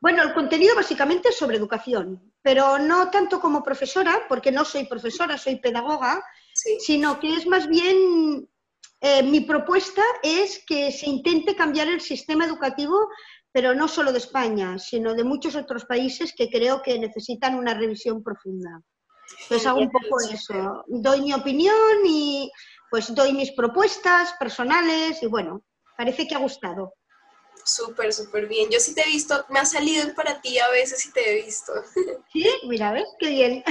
Bueno, 0.00 0.22
el 0.22 0.32
contenido 0.32 0.76
básicamente 0.76 1.30
es 1.30 1.36
sobre 1.36 1.56
educación, 1.56 2.32
pero 2.40 2.78
no 2.78 3.10
tanto 3.10 3.40
como 3.40 3.64
profesora, 3.64 4.26
porque 4.28 4.52
no 4.52 4.64
soy 4.64 4.84
profesora, 4.84 5.36
soy 5.36 5.56
pedagoga, 5.56 6.22
sino 6.80 7.18
que 7.18 7.34
es 7.34 7.46
más 7.46 7.68
bien, 7.68 8.48
eh, 9.00 9.22
mi 9.24 9.40
propuesta 9.40 10.02
es 10.22 10.64
que 10.64 10.92
se 10.92 11.08
intente 11.08 11.56
cambiar 11.56 11.88
el 11.88 12.00
sistema 12.00 12.44
educativo, 12.44 13.08
pero 13.50 13.74
no 13.74 13.88
solo 13.88 14.12
de 14.12 14.18
España, 14.18 14.78
sino 14.78 15.14
de 15.14 15.24
muchos 15.24 15.56
otros 15.56 15.84
países 15.84 16.32
que 16.36 16.48
creo 16.48 16.80
que 16.80 16.98
necesitan 16.98 17.56
una 17.56 17.74
revisión 17.74 18.22
profunda. 18.22 18.80
Entonces 19.42 19.66
hago 19.66 19.80
un 19.80 19.90
poco 19.90 20.20
eso, 20.32 20.84
doy 20.86 21.22
mi 21.22 21.34
opinión 21.34 21.74
y 22.06 22.50
pues 22.90 23.14
doy 23.14 23.32
mis 23.32 23.52
propuestas 23.52 24.34
personales 24.38 25.22
y 25.22 25.26
bueno, 25.26 25.62
parece 25.96 26.26
que 26.26 26.34
ha 26.34 26.38
gustado. 26.38 26.94
Súper, 27.64 28.12
súper 28.12 28.46
bien. 28.46 28.70
Yo 28.70 28.80
sí 28.80 28.94
te 28.94 29.02
he 29.02 29.06
visto, 29.06 29.44
me 29.48 29.60
ha 29.60 29.64
salido 29.64 30.14
para 30.14 30.40
ti 30.40 30.58
a 30.58 30.68
veces 30.70 31.04
y 31.06 31.12
te 31.12 31.30
he 31.30 31.42
visto. 31.42 31.72
Sí, 32.32 32.46
mira, 32.64 32.92
¿ves? 32.92 33.08
Qué 33.18 33.30
bien. 33.30 33.64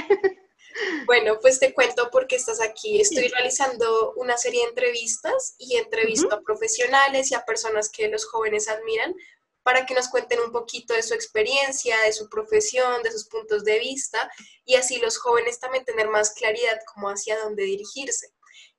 Bueno, 1.05 1.39
pues 1.41 1.59
te 1.59 1.73
cuento 1.73 2.09
por 2.11 2.27
qué 2.27 2.35
estás 2.35 2.61
aquí. 2.61 3.01
Estoy 3.01 3.27
realizando 3.29 4.13
una 4.15 4.37
serie 4.37 4.61
de 4.61 4.69
entrevistas 4.69 5.55
y 5.57 5.75
entrevisto 5.75 6.33
a 6.33 6.41
profesionales 6.41 7.31
y 7.31 7.35
a 7.35 7.45
personas 7.45 7.89
que 7.89 8.07
los 8.09 8.25
jóvenes 8.25 8.67
admiran 8.67 9.15
para 9.63 9.85
que 9.85 9.93
nos 9.93 10.07
cuenten 10.07 10.39
un 10.39 10.51
poquito 10.51 10.93
de 10.93 11.03
su 11.03 11.13
experiencia, 11.13 11.99
de 12.01 12.13
su 12.13 12.29
profesión, 12.29 13.03
de 13.03 13.11
sus 13.11 13.27
puntos 13.27 13.63
de 13.63 13.79
vista 13.79 14.31
y 14.65 14.75
así 14.75 14.97
los 14.97 15.17
jóvenes 15.17 15.59
también 15.59 15.83
tener 15.83 16.07
más 16.07 16.31
claridad 16.33 16.79
como 16.93 17.09
hacia 17.09 17.37
dónde 17.39 17.63
dirigirse. 17.63 18.27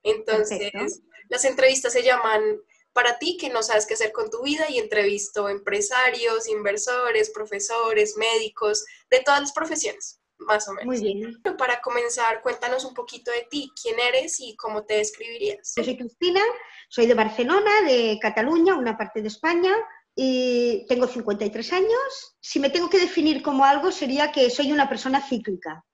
Entonces, 0.03 1.01
las 1.27 1.45
entrevistas 1.45 1.93
se 1.93 2.03
llaman 2.03 2.59
para 2.99 3.17
ti 3.17 3.37
que 3.37 3.47
no 3.49 3.63
sabes 3.63 3.85
qué 3.85 3.93
hacer 3.93 4.11
con 4.11 4.29
tu 4.29 4.43
vida 4.43 4.65
y 4.69 4.77
entrevisto 4.77 5.47
empresarios, 5.47 6.49
inversores, 6.49 7.29
profesores, 7.29 8.17
médicos, 8.17 8.83
de 9.09 9.21
todas 9.21 9.39
las 9.39 9.53
profesiones, 9.53 10.19
más 10.37 10.67
o 10.67 10.73
menos. 10.73 10.85
Muy 10.85 10.99
bien. 10.99 11.41
Para 11.57 11.79
comenzar, 11.79 12.41
cuéntanos 12.41 12.83
un 12.83 12.93
poquito 12.93 13.31
de 13.31 13.47
ti, 13.49 13.71
quién 13.81 13.95
eres 14.01 14.41
y 14.41 14.53
cómo 14.57 14.83
te 14.83 14.95
describirías. 14.95 15.75
Yo 15.77 15.83
soy 15.85 15.95
Cristina, 15.95 16.41
soy 16.89 17.05
de 17.05 17.13
Barcelona, 17.13 17.71
de 17.85 18.19
Cataluña, 18.21 18.75
una 18.75 18.97
parte 18.97 19.21
de 19.21 19.29
España, 19.29 19.73
y 20.13 20.85
tengo 20.89 21.07
53 21.07 21.71
años. 21.71 22.35
Si 22.41 22.59
me 22.59 22.69
tengo 22.69 22.89
que 22.89 22.99
definir 22.99 23.41
como 23.41 23.63
algo, 23.63 23.93
sería 23.93 24.33
que 24.33 24.49
soy 24.49 24.73
una 24.73 24.89
persona 24.89 25.25
cíclica. 25.25 25.85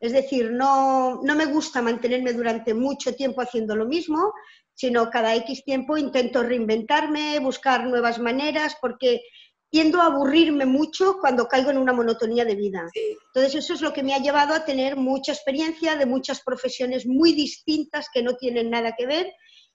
Es 0.00 0.12
decir, 0.12 0.50
no, 0.50 1.20
no, 1.22 1.34
me 1.34 1.46
gusta 1.46 1.80
mantenerme 1.82 2.32
durante 2.32 2.74
mucho 2.74 3.14
tiempo 3.14 3.40
haciendo 3.40 3.76
lo 3.76 3.86
mismo, 3.86 4.32
sino 4.74 5.10
cada 5.10 5.34
X 5.36 5.64
tiempo 5.64 5.96
intento 5.96 6.42
reinventarme, 6.42 7.38
buscar 7.38 7.86
nuevas 7.86 8.18
maneras, 8.18 8.76
porque 8.80 9.22
tiendo 9.70 10.00
a 10.00 10.06
aburrirme 10.06 10.66
mucho 10.66 11.18
cuando 11.20 11.48
caigo 11.48 11.70
en 11.70 11.78
una 11.78 11.92
monotonía 11.92 12.44
de 12.44 12.54
vida. 12.54 12.86
Entonces 13.34 13.56
eso 13.56 13.74
es 13.74 13.80
lo 13.80 13.92
que 13.92 14.04
me 14.04 14.14
ha 14.14 14.18
llevado 14.18 14.54
a 14.54 14.64
tener 14.64 14.96
mucha 14.96 15.32
experiencia 15.32 15.96
de 15.96 16.06
muchas 16.06 16.42
profesiones 16.42 17.06
muy 17.06 17.32
distintas 17.32 18.06
que 18.12 18.22
no 18.22 18.36
tienen 18.36 18.70
nada 18.70 18.94
que 18.96 19.06
ver 19.06 19.32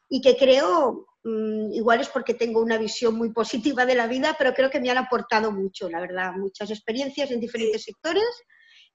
y 0.07 0.21
que 0.21 0.37
creo, 0.37 1.05
mm, 1.25 1.73
igual 1.73 1.99
es 1.99 2.07
porque 2.07 2.33
tengo 2.33 2.61
una 2.61 2.77
visión 2.77 3.15
muy 3.15 3.33
positiva 3.33 3.85
de 3.85 3.95
la 3.95 4.07
vida, 4.07 4.35
pero 4.37 4.53
creo 4.53 4.69
que 4.69 4.79
me 4.79 4.89
han 4.89 4.99
aportado 4.99 5.51
mucho, 5.51 5.89
la 5.89 5.99
verdad, 5.99 6.31
muchas 6.31 6.71
experiencias 6.71 7.31
en 7.31 7.41
diferentes 7.41 7.83
sectores 7.83 8.23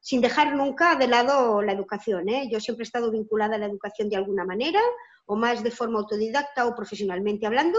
sin 0.04 0.20
dejar 0.20 0.54
nunca 0.54 0.96
de 0.96 1.08
lado 1.08 1.62
la 1.62 1.72
educación. 1.72 2.28
¿eh? 2.28 2.46
Yo 2.52 2.60
siempre 2.60 2.82
he 2.82 2.86
estado 2.86 3.10
vinculada 3.10 3.56
a 3.56 3.58
la 3.58 3.64
educación 3.64 4.10
de 4.10 4.16
alguna 4.16 4.44
manera, 4.44 4.82
o 5.24 5.34
más 5.34 5.64
de 5.64 5.70
forma 5.70 5.98
autodidacta 5.98 6.66
o 6.66 6.74
profesionalmente 6.74 7.46
hablando, 7.46 7.78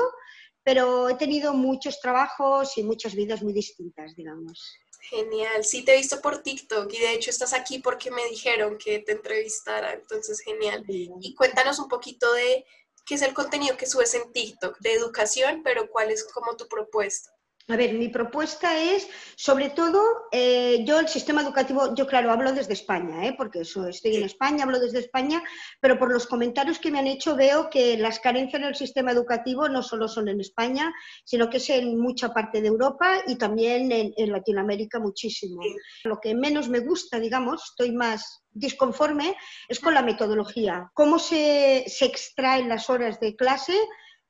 pero 0.64 1.08
he 1.08 1.16
tenido 1.18 1.54
muchos 1.54 2.00
trabajos 2.02 2.80
y 2.80 2.84
muchas 2.84 3.14
vidas 3.14 3.44
muy 3.44 3.54
distintas, 3.54 4.16
digamos. 4.16 4.76
Genial, 5.02 5.64
sí 5.64 5.86
te 5.86 5.94
he 5.94 5.98
visto 5.98 6.20
por 6.20 6.42
TikTok 6.42 6.92
y 6.92 6.98
de 6.98 7.14
hecho 7.14 7.30
estás 7.30 7.54
aquí 7.54 7.78
porque 7.78 8.10
me 8.10 8.26
dijeron 8.26 8.80
que 8.80 8.98
te 8.98 9.12
entrevistara, 9.12 9.94
entonces 9.94 10.40
genial. 10.40 10.84
Y 10.88 11.36
cuéntanos 11.36 11.78
un 11.78 11.88
poquito 11.88 12.34
de 12.34 12.66
qué 13.06 13.14
es 13.14 13.22
el 13.22 13.36
contenido 13.36 13.78
que 13.78 13.86
subes 13.86 14.16
en 14.16 14.34
TikTok, 14.34 14.80
de 14.80 14.94
educación, 14.94 15.62
pero 15.64 15.92
cuál 15.92 16.10
es 16.10 16.24
como 16.24 16.58
tu 16.58 16.68
propuesta. 16.68 17.35
A 17.68 17.78
ver, 17.78 17.94
mi 17.94 18.10
propuesta 18.10 18.78
es, 18.78 19.08
sobre 19.36 19.72
todo, 19.72 20.00
eh, 20.32 20.84
yo 20.86 21.00
el 21.00 21.08
sistema 21.08 21.42
educativo, 21.42 21.96
yo 21.96 22.06
claro, 22.06 22.32
hablo 22.32 22.54
desde 22.54 22.74
España, 22.74 23.26
¿eh? 23.26 23.34
porque 23.36 23.62
eso, 23.62 23.88
estoy 23.88 24.18
en 24.18 24.24
España, 24.24 24.66
hablo 24.66 24.80
desde 24.80 25.00
España, 25.00 25.42
pero 25.82 25.98
por 25.98 26.14
los 26.14 26.28
comentarios 26.28 26.78
que 26.78 26.92
me 26.92 27.00
han 27.00 27.08
hecho 27.08 27.36
veo 27.36 27.72
que 27.72 27.98
las 27.98 28.20
carencias 28.20 28.62
en 28.62 28.68
el 28.68 28.76
sistema 28.76 29.12
educativo 29.12 29.68
no 29.68 29.82
solo 29.82 30.08
son 30.08 30.28
en 30.28 30.42
España, 30.42 30.94
sino 31.24 31.50
que 31.50 31.58
es 31.58 31.68
en 31.72 32.00
mucha 32.00 32.32
parte 32.32 32.62
de 32.62 32.68
Europa 32.68 33.24
y 33.26 33.36
también 33.36 33.92
en, 33.92 34.32
Latinoamérica 34.32 35.00
muchísimo. 35.00 35.64
Lo 36.04 36.20
que 36.20 36.36
menos 36.36 36.70
me 36.70 36.82
gusta, 36.82 37.20
digamos, 37.20 37.64
estoy 37.72 37.92
más 37.94 38.44
disconforme, 38.52 39.36
es 39.68 39.80
con 39.80 39.96
la 39.96 40.04
metodología. 40.04 40.92
Cómo 40.94 41.18
se, 41.18 41.86
se 41.88 42.06
extraen 42.06 42.70
las 42.70 42.92
horas 42.92 43.20
de 43.20 43.36
clase 43.36 43.76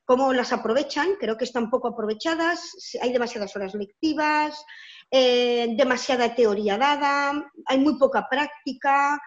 cómo 0.05 0.33
las 0.33 0.53
aprovechan, 0.53 1.15
creo 1.19 1.37
que 1.37 1.45
están 1.45 1.69
poco 1.69 1.89
aprovechadas, 1.89 2.71
hay 3.01 3.11
demasiadas 3.11 3.55
horas 3.55 3.73
lectivas, 3.73 4.63
eh, 5.11 5.75
demasiada 5.77 6.35
teoría 6.35 6.77
dada, 6.77 7.51
hay 7.65 7.79
muy 7.79 7.97
poca 7.97 8.27
práctica, 8.29 9.19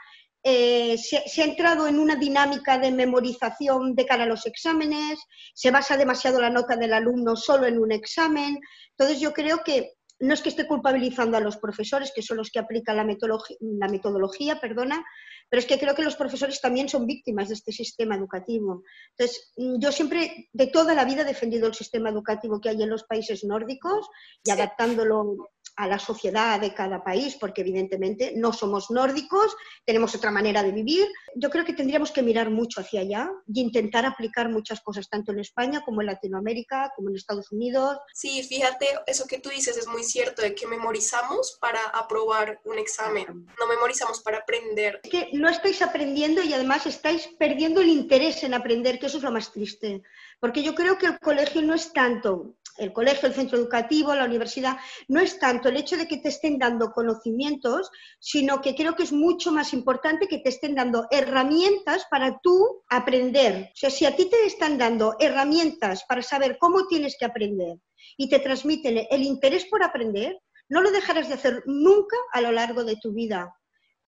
eh, 0.42 0.96
se, 0.96 1.42
ha 1.42 1.44
entrado 1.44 1.88
en 1.88 1.98
una 1.98 2.14
dinámica 2.14 2.78
de 2.78 2.92
memorización 2.92 3.94
de 3.94 4.06
cara 4.06 4.22
a 4.22 4.26
los 4.26 4.46
exámenes, 4.46 5.18
se 5.52 5.70
basa 5.70 5.96
demasiado 5.96 6.40
la 6.40 6.50
nota 6.50 6.76
del 6.76 6.92
alumno 6.92 7.34
solo 7.34 7.66
en 7.66 7.78
un 7.78 7.90
examen, 7.90 8.58
entonces 8.90 9.20
yo 9.20 9.32
creo 9.32 9.64
que 9.64 9.97
no 10.20 10.34
es 10.34 10.42
que 10.42 10.48
esté 10.48 10.66
culpabilizando 10.66 11.36
a 11.36 11.40
los 11.40 11.56
profesores, 11.56 12.12
que 12.14 12.22
son 12.22 12.36
los 12.38 12.50
que 12.50 12.58
aplican 12.58 12.96
la 12.96 13.04
metodología, 13.04 13.56
la 13.60 13.88
metodología 13.88 14.60
perdona, 14.60 15.04
pero 15.48 15.60
es 15.60 15.66
que 15.66 15.78
creo 15.78 15.94
que 15.94 16.02
los 16.02 16.16
profesores 16.16 16.60
también 16.60 16.88
son 16.88 17.06
víctimas 17.06 17.48
de 17.48 17.54
este 17.54 17.72
sistema 17.72 18.16
educativo. 18.16 18.82
Entonces, 19.16 19.52
yo 19.56 19.92
siempre, 19.92 20.48
de 20.52 20.66
toda 20.66 20.94
la 20.94 21.04
vida, 21.04 21.22
he 21.22 21.24
defendido 21.24 21.66
el 21.66 21.74
sistema 21.74 22.10
educativo 22.10 22.60
que 22.60 22.68
hay 22.68 22.82
en 22.82 22.90
los 22.90 23.04
países 23.04 23.44
nórdicos 23.44 24.08
y 24.44 24.50
adaptándolo 24.50 25.50
a 25.78 25.86
la 25.86 26.00
sociedad 26.00 26.60
de 26.60 26.74
cada 26.74 27.04
país, 27.04 27.36
porque 27.36 27.60
evidentemente 27.60 28.32
no 28.34 28.52
somos 28.52 28.90
nórdicos, 28.90 29.56
tenemos 29.84 30.12
otra 30.12 30.32
manera 30.32 30.64
de 30.64 30.72
vivir. 30.72 31.06
Yo 31.36 31.50
creo 31.50 31.64
que 31.64 31.72
tendríamos 31.72 32.10
que 32.10 32.20
mirar 32.20 32.50
mucho 32.50 32.80
hacia 32.80 33.02
allá 33.02 33.30
y 33.46 33.60
intentar 33.60 34.04
aplicar 34.04 34.48
muchas 34.48 34.80
cosas, 34.80 35.08
tanto 35.08 35.30
en 35.30 35.38
España 35.38 35.82
como 35.84 36.00
en 36.00 36.08
Latinoamérica, 36.08 36.92
como 36.96 37.10
en 37.10 37.16
Estados 37.16 37.52
Unidos. 37.52 37.96
Sí, 38.12 38.42
fíjate, 38.42 38.86
eso 39.06 39.28
que 39.28 39.38
tú 39.38 39.50
dices 39.50 39.76
es 39.76 39.86
muy 39.86 40.02
cierto, 40.02 40.42
de 40.42 40.52
que 40.52 40.66
memorizamos 40.66 41.56
para 41.60 41.80
aprobar 41.94 42.60
un 42.64 42.76
examen, 42.76 43.46
no 43.60 43.66
memorizamos 43.68 44.20
para 44.20 44.38
aprender. 44.38 45.00
Es 45.04 45.10
que 45.10 45.30
no 45.32 45.48
estáis 45.48 45.80
aprendiendo 45.80 46.42
y 46.42 46.52
además 46.52 46.86
estáis 46.86 47.28
perdiendo 47.38 47.80
el 47.82 47.88
interés 47.88 48.42
en 48.42 48.54
aprender, 48.54 48.98
que 48.98 49.06
eso 49.06 49.18
es 49.18 49.22
lo 49.22 49.30
más 49.30 49.52
triste. 49.52 50.02
Porque 50.40 50.62
yo 50.62 50.74
creo 50.74 50.98
que 50.98 51.06
el 51.06 51.18
colegio 51.18 51.62
no 51.62 51.74
es 51.74 51.92
tanto 51.92 52.58
el 52.78 52.92
colegio, 52.92 53.28
el 53.28 53.34
centro 53.34 53.58
educativo, 53.58 54.14
la 54.14 54.24
universidad, 54.24 54.78
no 55.08 55.20
es 55.20 55.38
tanto 55.38 55.68
el 55.68 55.76
hecho 55.76 55.96
de 55.96 56.06
que 56.06 56.18
te 56.18 56.28
estén 56.28 56.58
dando 56.58 56.92
conocimientos, 56.92 57.90
sino 58.18 58.60
que 58.60 58.74
creo 58.74 58.94
que 58.94 59.02
es 59.02 59.12
mucho 59.12 59.52
más 59.52 59.72
importante 59.72 60.28
que 60.28 60.38
te 60.38 60.48
estén 60.48 60.74
dando 60.74 61.06
herramientas 61.10 62.06
para 62.10 62.38
tú 62.42 62.82
aprender. 62.88 63.70
O 63.72 63.76
sea, 63.76 63.90
si 63.90 64.06
a 64.06 64.16
ti 64.16 64.26
te 64.26 64.46
están 64.46 64.78
dando 64.78 65.16
herramientas 65.18 66.04
para 66.08 66.22
saber 66.22 66.56
cómo 66.58 66.86
tienes 66.86 67.16
que 67.18 67.26
aprender 67.26 67.78
y 68.16 68.28
te 68.28 68.38
transmiten 68.38 69.06
el 69.10 69.22
interés 69.22 69.66
por 69.66 69.82
aprender, 69.82 70.38
no 70.68 70.80
lo 70.80 70.90
dejarás 70.90 71.28
de 71.28 71.34
hacer 71.34 71.62
nunca 71.66 72.16
a 72.32 72.40
lo 72.40 72.52
largo 72.52 72.84
de 72.84 72.96
tu 72.96 73.12
vida. 73.12 73.54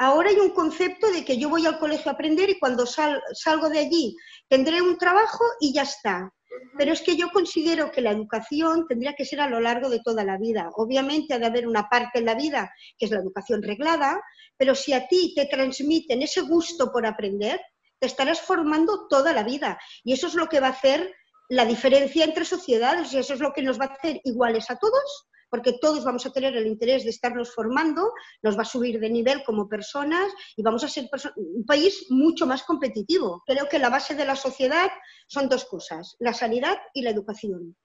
Ahora 0.03 0.31
hay 0.31 0.37
un 0.37 0.53
concepto 0.53 1.11
de 1.12 1.27
que 1.27 1.37
yo 1.37 1.50
voy 1.50 1.66
al 1.66 1.78
colegio 1.78 2.11
a 2.11 2.15
aprender 2.15 2.49
y 2.49 2.59
cuando 2.59 2.87
salgo 2.87 3.69
de 3.69 3.81
allí 3.81 4.16
tendré 4.49 4.81
un 4.81 4.97
trabajo 4.97 5.44
y 5.61 5.75
ya 5.75 5.83
está. 5.83 6.33
Pero 6.78 6.94
es 6.94 7.03
que 7.03 7.16
yo 7.16 7.31
considero 7.31 7.91
que 7.91 8.00
la 8.00 8.12
educación 8.12 8.87
tendría 8.89 9.12
que 9.12 9.27
ser 9.27 9.43
a 9.43 9.47
lo 9.47 9.60
largo 9.60 9.91
de 9.91 10.00
toda 10.00 10.25
la 10.25 10.39
vida. 10.39 10.71
Obviamente 10.77 11.34
ha 11.34 11.39
de 11.39 11.44
haber 11.44 11.69
una 11.69 11.91
parte 11.91 12.21
en 12.21 12.25
la 12.25 12.34
vida 12.34 12.72
que 12.97 13.04
es 13.04 13.10
la 13.10 13.19
educación 13.19 13.63
reglada, 13.63 14.19
pero 14.57 14.75
si 14.75 14.95
a 14.95 15.07
ti 15.07 15.34
te 15.36 15.45
transmiten 15.45 16.22
ese 16.22 16.41
gusto 16.41 16.91
por 16.91 17.04
aprender, 17.04 17.60
te 17.98 18.07
estarás 18.07 18.41
formando 18.41 19.07
toda 19.07 19.34
la 19.34 19.42
vida. 19.42 19.78
Y 20.03 20.15
eso 20.15 20.28
es 20.28 20.34
lo 20.34 20.47
que 20.47 20.60
va 20.60 20.69
a 20.69 20.71
hacer 20.71 21.15
la 21.51 21.66
diferencia 21.66 22.25
entre 22.25 22.47
sociedades 22.47 23.13
y 23.13 23.19
eso 23.19 23.34
es 23.34 23.41
lo 23.41 23.53
que 23.53 23.60
nos 23.60 23.78
va 23.78 23.84
a 23.84 23.92
hacer 23.92 24.19
iguales 24.25 24.71
a 24.71 24.77
todos 24.77 25.29
porque 25.51 25.75
todos 25.81 26.05
vamos 26.05 26.25
a 26.27 26.33
tener 26.33 26.57
el 26.57 26.67
interés 26.67 27.05
de 27.05 27.11
estarnos 27.11 27.53
formando, 27.53 28.13
nos 28.43 28.57
va 28.57 28.63
a 28.63 28.65
subir 28.65 29.01
de 29.01 29.11
nivel 29.11 29.43
como 29.45 29.69
personas 29.69 30.33
y 30.57 30.63
vamos 30.63 30.85
a 30.85 30.89
ser 30.89 31.09
un 31.37 31.65
país 31.67 32.07
mucho 32.11 32.47
más 32.47 32.63
competitivo. 32.63 33.43
Creo 33.47 33.69
que 33.69 33.79
la 33.79 33.91
base 33.91 34.15
de 34.15 34.25
la 34.25 34.37
sociedad 34.37 34.91
son 35.27 35.49
dos 35.49 35.65
cosas, 35.65 36.17
la 36.21 36.33
sanidad 36.33 36.79
y 36.95 37.03
la 37.03 37.11
educación. 37.11 37.77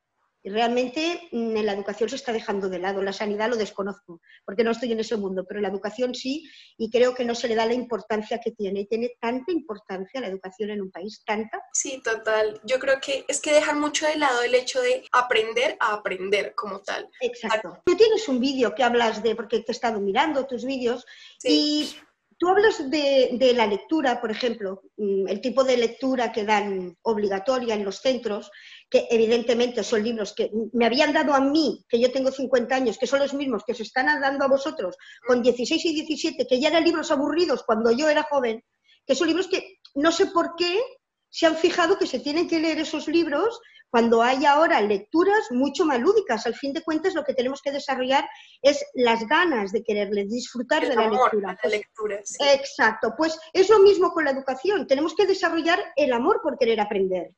Y 0.46 0.50
realmente 0.52 1.28
mm, 1.32 1.58
en 1.58 1.66
la 1.66 1.74
educación 1.74 2.08
se 2.08 2.18
está 2.18 2.32
dejando 2.32 2.70
de 2.70 2.78
lado. 2.78 3.02
La 3.02 3.12
sanidad 3.12 3.50
lo 3.50 3.56
desconozco, 3.56 4.22
porque 4.46 4.64
no 4.64 4.70
estoy 4.70 4.92
en 4.92 5.00
ese 5.00 5.18
mundo, 5.18 5.44
pero 5.48 5.60
la 5.60 5.70
educación 5.70 6.14
sí, 6.14 6.48
y 6.78 6.92
creo 6.92 7.16
que 7.16 7.26
no 7.26 7.34
se 7.34 7.48
le 7.48 7.56
da 7.56 7.66
la 7.66 7.74
importancia 7.74 8.40
que 8.40 8.52
tiene. 8.52 8.82
Y 8.82 8.86
tiene 8.86 9.14
tanta 9.20 9.52
importancia 9.52 10.22
la 10.22 10.28
educación 10.28 10.70
en 10.70 10.84
un 10.84 10.92
país, 10.92 11.24
tanta. 11.26 11.64
Sí, 11.74 12.00
total. 12.04 12.62
Yo 12.64 12.78
creo 12.78 13.00
que 13.02 13.26
es 13.28 13.42
que 13.42 13.54
dejan 13.54 13.80
mucho 13.80 14.06
de 14.06 14.18
lado 14.18 14.44
el 14.44 14.54
hecho 14.54 14.84
de 14.84 15.04
aprender 15.12 15.78
a 15.80 15.94
aprender 15.94 16.54
como 16.54 16.80
tal. 16.82 17.10
Exacto. 17.22 17.82
Tú 17.84 17.96
tienes 17.96 18.30
un 18.30 18.40
vídeo 18.40 18.76
que 18.76 18.84
hablas 18.84 19.24
de, 19.24 19.36
porque 19.36 19.62
te 19.62 19.72
he 19.72 19.74
estado 19.74 20.00
mirando 20.00 20.46
tus 20.46 20.64
vídeos, 20.64 21.08
y 21.44 21.90
Tú 22.38 22.50
hablas 22.50 22.90
de, 22.90 23.54
la 23.56 23.66
lectura, 23.66 24.20
por 24.20 24.30
ejemplo, 24.30 24.82
mm, 24.98 25.28
el 25.28 25.40
tipo 25.40 25.64
de 25.64 25.78
lectura 25.78 26.34
que 26.34 26.44
dan 26.44 26.96
obligatoria 27.04 27.76
en 27.76 27.86
los 27.86 28.00
centros, 28.00 28.52
que 28.90 29.08
evidentemente 29.10 29.84
son 29.84 30.04
libros 30.04 30.34
que 30.34 30.52
me 30.74 30.86
habían 30.86 31.14
dado 31.14 31.34
a 31.34 31.40
mí, 31.40 31.86
que 31.88 32.00
yo 32.00 32.12
tengo 32.12 32.32
50 32.32 32.76
años, 32.76 32.98
que 32.98 33.08
son 33.08 33.20
los 33.20 33.34
mismos 33.34 33.64
que 33.66 33.72
os 33.72 33.80
están 33.80 34.08
dando 34.20 34.44
a 34.44 34.50
vosotros 34.50 34.98
con 35.26 35.42
16 35.42 35.86
y 35.86 35.94
17, 35.94 36.46
que 36.46 36.60
ya 36.60 36.68
eran 36.70 36.84
libros 36.84 37.10
aburridos 37.10 37.64
cuando 37.64 37.92
yo 37.92 38.10
era 38.10 38.24
joven, 38.24 38.62
que 39.06 39.16
son 39.16 39.28
libros 39.28 39.48
que 39.48 39.78
no 39.96 40.12
sé 40.12 40.28
por 40.28 40.56
qué 40.58 40.82
se 41.30 41.46
han 41.46 41.56
fijado 41.56 41.98
que 41.98 42.08
se 42.08 42.20
tienen 42.20 42.48
que 42.48 42.60
leer 42.60 42.80
esos 42.80 43.08
libros 43.08 43.60
cuando 43.96 44.22
hay 44.22 44.44
ahora 44.44 44.82
lecturas 44.82 45.50
mucho 45.52 45.86
más 45.86 46.02
lúdicas. 46.02 46.46
Al 46.46 46.54
fin 46.54 46.74
de 46.74 46.84
cuentas, 46.84 47.14
lo 47.14 47.24
que 47.24 47.34
tenemos 47.34 47.62
que 47.62 47.72
desarrollar 47.72 48.28
es 48.62 48.84
las 48.94 49.26
ganas 49.26 49.72
de 49.72 49.84
quererles 49.86 50.30
disfrutar 50.30 50.86
de 50.86 50.98
la 50.98 51.08
lectura. 51.08 51.58
Pues 51.62 52.38
Exacto, 52.42 53.14
pues 53.18 53.40
es 53.54 53.70
lo 53.70 53.80
mismo 53.80 54.12
con 54.12 54.26
la 54.26 54.32
educación. 54.32 54.86
Tenemos 54.86 55.16
que 55.16 55.26
desarrollar 55.26 55.80
el 55.96 56.12
amor 56.12 56.42
por 56.44 56.58
querer 56.58 56.82
aprender. 56.82 57.32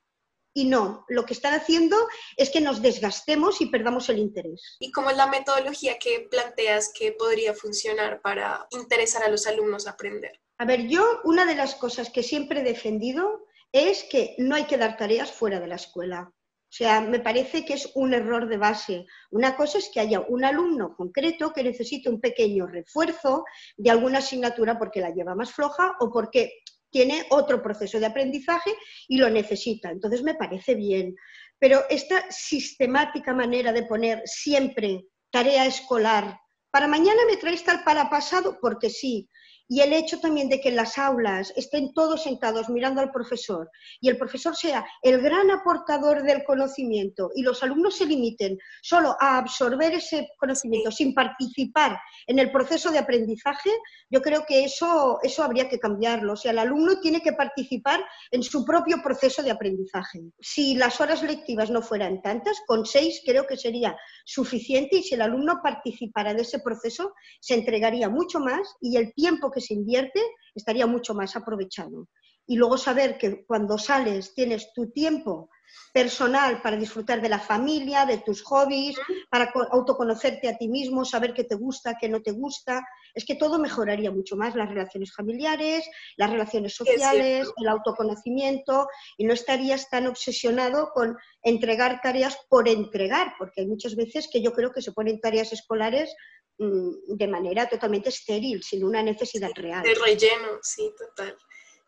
Y 0.52 0.66
no, 0.66 1.06
lo 1.10 1.26
que 1.26 1.34
están 1.34 1.54
haciendo 1.54 1.96
es 2.38 2.50
que 2.50 2.60
nos 2.60 2.82
desgastemos 2.82 3.62
y 3.62 3.68
perdamos 3.68 4.10
el 4.10 4.18
interés. 4.18 4.78
¿Y 4.80 4.92
cómo 4.92 5.12
es 5.12 5.16
la 5.16 5.28
metodología 5.28 6.00
que 6.00 6.28
planteas 6.32 6.92
que 6.92 7.12
podría 7.12 7.54
funcionar 7.54 8.20
para 8.24 8.66
interesar 8.72 9.22
a 9.22 9.30
los 9.30 9.46
alumnos 9.46 9.86
a 9.86 9.92
aprender? 9.92 10.42
A 10.58 10.66
ver, 10.66 10.88
yo 10.88 11.22
una 11.24 11.46
de 11.46 11.54
las 11.54 11.76
cosas 11.76 12.10
que 12.10 12.24
siempre 12.24 12.62
he 12.62 12.64
defendido 12.64 13.46
es 13.72 14.04
que 14.06 14.34
no 14.40 14.56
hay 14.56 14.66
que 14.66 14.78
dar 14.78 14.98
tareas 14.98 15.32
fuera 15.32 15.60
de 15.60 15.68
la 15.68 15.76
escuela. 15.76 16.34
O 16.70 16.74
sea, 16.78 17.00
me 17.00 17.20
parece 17.20 17.64
que 17.64 17.76
es 17.76 17.90
un 17.96 18.14
error 18.14 18.50
de 18.50 18.58
base. 18.58 19.06
Una 19.32 19.56
cosa 19.56 19.78
es 19.78 19.90
que 19.90 20.02
haya 20.02 20.20
un 20.20 20.44
alumno 20.44 20.96
concreto 20.96 21.54
que 21.54 21.64
necesite 21.64 22.10
un 22.10 22.20
pequeño 22.20 22.68
refuerzo 22.68 23.46
de 23.78 23.90
alguna 23.90 24.20
asignatura 24.20 24.78
porque 24.78 25.00
la 25.00 25.12
lleva 25.12 25.34
más 25.34 25.54
floja 25.54 25.96
o 26.02 26.12
porque 26.12 26.60
tiene 26.90 27.26
otro 27.30 27.62
proceso 27.62 28.00
de 28.00 28.06
aprendizaje 28.06 28.72
y 29.08 29.18
lo 29.18 29.30
necesita. 29.30 29.92
Entonces 29.92 30.24
me 30.24 30.36
parece 30.36 30.76
bien. 30.76 31.16
Pero 31.58 31.84
esta 31.90 32.30
sistemática 32.30 33.34
manera 33.34 33.72
de 33.72 33.84
poner 33.84 34.22
siempre 34.26 35.06
tarea 35.32 35.66
escolar, 35.66 36.38
para 36.70 36.88
mañana 36.88 37.22
me 37.30 37.38
traes 37.38 37.64
tal 37.64 37.84
para 37.84 38.10
pasado 38.10 38.60
porque 38.62 38.90
sí, 38.90 39.30
y 39.68 39.82
el 39.82 39.94
hecho 39.94 40.20
también 40.20 40.50
de 40.50 40.62
que 40.62 40.70
en 40.70 40.76
las 40.76 40.98
aulas 40.98 41.54
estén 41.56 41.94
todos 41.94 42.24
sentados 42.24 42.70
mirando 42.70 43.02
al 43.02 43.12
profesor 43.12 43.70
y 44.02 44.10
el 44.10 44.18
profesor 44.18 44.56
sea 44.56 44.86
el 45.02 45.22
gran 45.22 45.52
aportador 45.52 46.24
del 46.24 46.44
conocimiento 46.44 47.32
y 47.36 47.42
los 47.42 47.62
alumnos 47.64 47.98
se 47.98 48.06
limiten 48.06 48.58
solo 48.82 49.16
a 49.20 49.38
absorber 49.38 49.94
ese 49.94 50.30
conocimiento 50.40 50.92
sin 50.92 51.14
participar 51.14 52.00
en 52.28 52.40
el 52.40 52.52
proceso 52.52 52.92
de 52.92 53.00
aprendizaje, 53.00 53.70
yo 54.10 54.22
creo 54.22 54.46
que 54.46 54.64
eso, 54.64 55.20
eso 55.24 55.44
habría 55.44 55.70
que 55.70 55.80
cambiarlo. 55.80 56.34
O 56.34 56.36
sea, 56.36 56.52
el 56.52 56.60
alumno 56.60 57.00
tiene 57.00 57.22
que 57.22 57.34
participar 57.34 58.04
en 58.32 58.44
su 58.44 58.66
propio 58.66 59.02
proceso 59.02 59.44
de 59.44 59.52
aprendizaje. 59.52 60.22
Si 60.40 60.76
las 60.76 61.00
horas 61.00 61.24
lectivas 61.24 61.70
no 61.70 61.82
fueran 61.82 62.22
tantas, 62.22 62.58
con 62.68 62.86
seis 62.86 63.22
creo 63.26 63.48
que 63.48 63.58
sería 63.58 63.98
suficiente 64.26 64.98
y 64.98 65.04
si 65.04 65.16
el 65.16 65.22
alumno 65.22 65.60
participara 65.64 66.34
de 66.34 66.42
ese 66.42 66.60
proceso, 66.60 67.14
se 67.40 67.54
entregaría 67.54 68.10
mucho 68.10 68.40
más 68.40 68.76
y 68.82 68.98
el 68.98 69.14
tiempo 69.14 69.52
que 69.52 69.57
se 69.62 69.74
invierte 69.74 70.22
estaría 70.56 70.88
mucho 70.88 71.14
más 71.14 71.36
aprovechado. 71.36 72.08
Y 72.46 72.56
luego 72.56 72.78
saber 72.78 73.18
que 73.18 73.46
cuando 73.46 73.78
sales 73.78 74.34
tienes 74.34 74.72
tu 74.74 74.92
tiempo 74.92 75.50
personal 75.94 76.62
para 76.62 76.78
disfrutar 76.78 77.22
de 77.22 77.30
la 77.30 77.40
familia, 77.40 78.06
de 78.06 78.20
tus 78.20 78.42
hobbies, 78.44 78.96
para 79.30 79.52
autoconocerte 79.72 80.48
a 80.48 80.58
ti 80.58 80.68
mismo, 80.68 81.04
saber 81.06 81.34
qué 81.34 81.44
te 81.44 81.56
gusta, 81.56 81.98
qué 82.00 82.08
no 82.08 82.22
te 82.22 82.32
gusta. 82.32 82.86
Es 83.14 83.26
que 83.26 83.36
todo 83.36 83.60
mejoraría 83.60 84.12
mucho 84.12 84.36
más 84.36 84.56
las 84.56 84.70
relaciones 84.70 85.14
familiares, 85.14 85.90
las 86.18 86.30
relaciones 86.30 86.76
sociales, 86.76 87.52
el 87.58 87.68
autoconocimiento 87.68 88.88
y 89.18 89.26
no 89.26 89.34
estarías 89.34 89.90
tan 89.90 90.08
obsesionado 90.08 90.92
con 90.94 91.18
entregar 91.42 92.00
tareas 92.02 92.38
por 92.50 92.68
entregar, 92.68 93.34
porque 93.38 93.62
hay 93.62 93.68
muchas 93.68 93.96
veces 93.96 94.30
que 94.32 94.42
yo 94.42 94.54
creo 94.54 94.72
que 94.72 94.82
se 94.82 94.92
ponen 94.92 95.20
tareas 95.20 95.52
escolares 95.52 96.14
de 96.60 97.28
manera 97.28 97.68
totalmente 97.68 98.10
estéril, 98.10 98.64
sin 98.64 98.84
una 98.84 99.04
necesidad 99.04 99.52
real. 99.56 99.84
De 99.84 99.94
relleno, 99.94 100.60
sí, 100.62 100.92
total. 100.98 101.38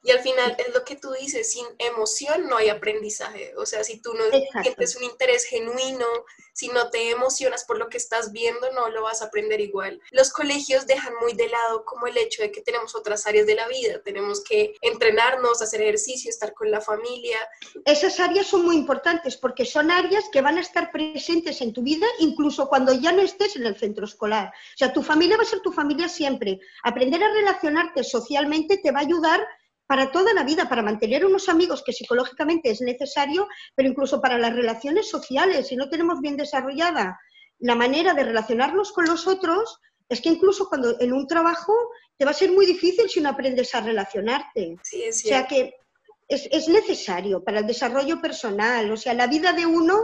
Y 0.03 0.11
al 0.11 0.19
final 0.19 0.55
es 0.57 0.73
lo 0.73 0.83
que 0.85 0.95
tú 0.95 1.11
dices, 1.11 1.51
sin 1.51 1.65
emoción 1.77 2.47
no 2.47 2.57
hay 2.57 2.69
aprendizaje. 2.69 3.53
O 3.57 3.65
sea, 3.65 3.83
si 3.83 4.01
tú 4.01 4.13
no 4.13 4.23
sientes 4.61 4.95
un 4.95 5.03
interés 5.03 5.45
genuino, 5.45 6.05
si 6.53 6.67
no 6.67 6.89
te 6.89 7.09
emocionas 7.09 7.63
por 7.63 7.77
lo 7.77 7.87
que 7.87 7.97
estás 7.97 8.31
viendo, 8.33 8.71
no 8.73 8.89
lo 8.89 9.03
vas 9.03 9.21
a 9.21 9.25
aprender 9.25 9.61
igual. 9.61 10.01
Los 10.11 10.31
colegios 10.31 10.87
dejan 10.87 11.13
muy 11.21 11.33
de 11.33 11.47
lado 11.47 11.85
como 11.85 12.07
el 12.07 12.17
hecho 12.17 12.41
de 12.41 12.51
que 12.51 12.61
tenemos 12.61 12.95
otras 12.95 13.25
áreas 13.27 13.45
de 13.45 13.55
la 13.55 13.67
vida. 13.67 14.01
Tenemos 14.03 14.43
que 14.43 14.75
entrenarnos, 14.81 15.61
hacer 15.61 15.81
ejercicio, 15.81 16.29
estar 16.29 16.53
con 16.53 16.69
la 16.69 16.81
familia. 16.81 17.37
Esas 17.85 18.19
áreas 18.19 18.47
son 18.47 18.65
muy 18.65 18.75
importantes 18.75 19.37
porque 19.37 19.65
son 19.65 19.89
áreas 19.89 20.25
que 20.31 20.41
van 20.41 20.57
a 20.57 20.61
estar 20.61 20.91
presentes 20.91 21.61
en 21.61 21.71
tu 21.71 21.81
vida 21.81 22.07
incluso 22.19 22.67
cuando 22.67 22.93
ya 22.93 23.11
no 23.11 23.21
estés 23.21 23.55
en 23.55 23.65
el 23.65 23.77
centro 23.77 24.05
escolar. 24.05 24.47
O 24.47 24.77
sea, 24.77 24.91
tu 24.91 25.01
familia 25.01 25.37
va 25.37 25.43
a 25.43 25.45
ser 25.45 25.61
tu 25.61 25.71
familia 25.71 26.09
siempre. 26.09 26.59
Aprender 26.83 27.23
a 27.23 27.33
relacionarte 27.33 28.03
socialmente 28.03 28.77
te 28.77 28.91
va 28.91 28.99
a 28.99 29.03
ayudar 29.03 29.47
para 29.89 30.11
toda 30.11 30.35
la 30.35 30.43
vida, 30.43 30.69
para 30.69 30.83
mantener 30.83 31.25
unos 31.25 31.49
amigos 31.49 31.81
que 31.83 31.93
psicológicamente 31.93 32.69
es 32.69 32.79
necesario, 32.79 33.47
pero 33.73 33.89
incluso 33.89 34.21
para 34.21 34.37
las 34.37 34.53
relaciones 34.53 35.09
sociales, 35.09 35.69
si 35.69 35.75
no 35.75 35.89
tenemos 35.89 36.21
bien 36.21 36.37
desarrollada 36.37 37.19
la 37.57 37.73
manera 37.73 38.13
de 38.13 38.23
relacionarnos 38.23 38.91
con 38.91 39.05
los 39.05 39.25
otros, 39.25 39.79
es 40.07 40.21
que 40.21 40.29
incluso 40.29 40.69
cuando 40.69 40.95
en 40.99 41.11
un 41.11 41.25
trabajo 41.25 41.73
te 42.15 42.23
va 42.23 42.29
a 42.29 42.35
ser 42.35 42.51
muy 42.51 42.67
difícil 42.67 43.09
si 43.09 43.19
no 43.19 43.29
aprendes 43.29 43.73
a 43.73 43.81
relacionarte. 43.81 44.75
o 44.75 45.11
sea 45.11 45.47
que 45.47 45.73
es, 46.27 46.47
es 46.51 46.67
necesario 46.67 47.43
para 47.43 47.61
el 47.61 47.65
desarrollo 47.65 48.21
personal, 48.21 48.91
o 48.91 48.97
sea, 48.97 49.15
la 49.15 49.25
vida 49.25 49.53
de 49.53 49.65
uno 49.65 50.03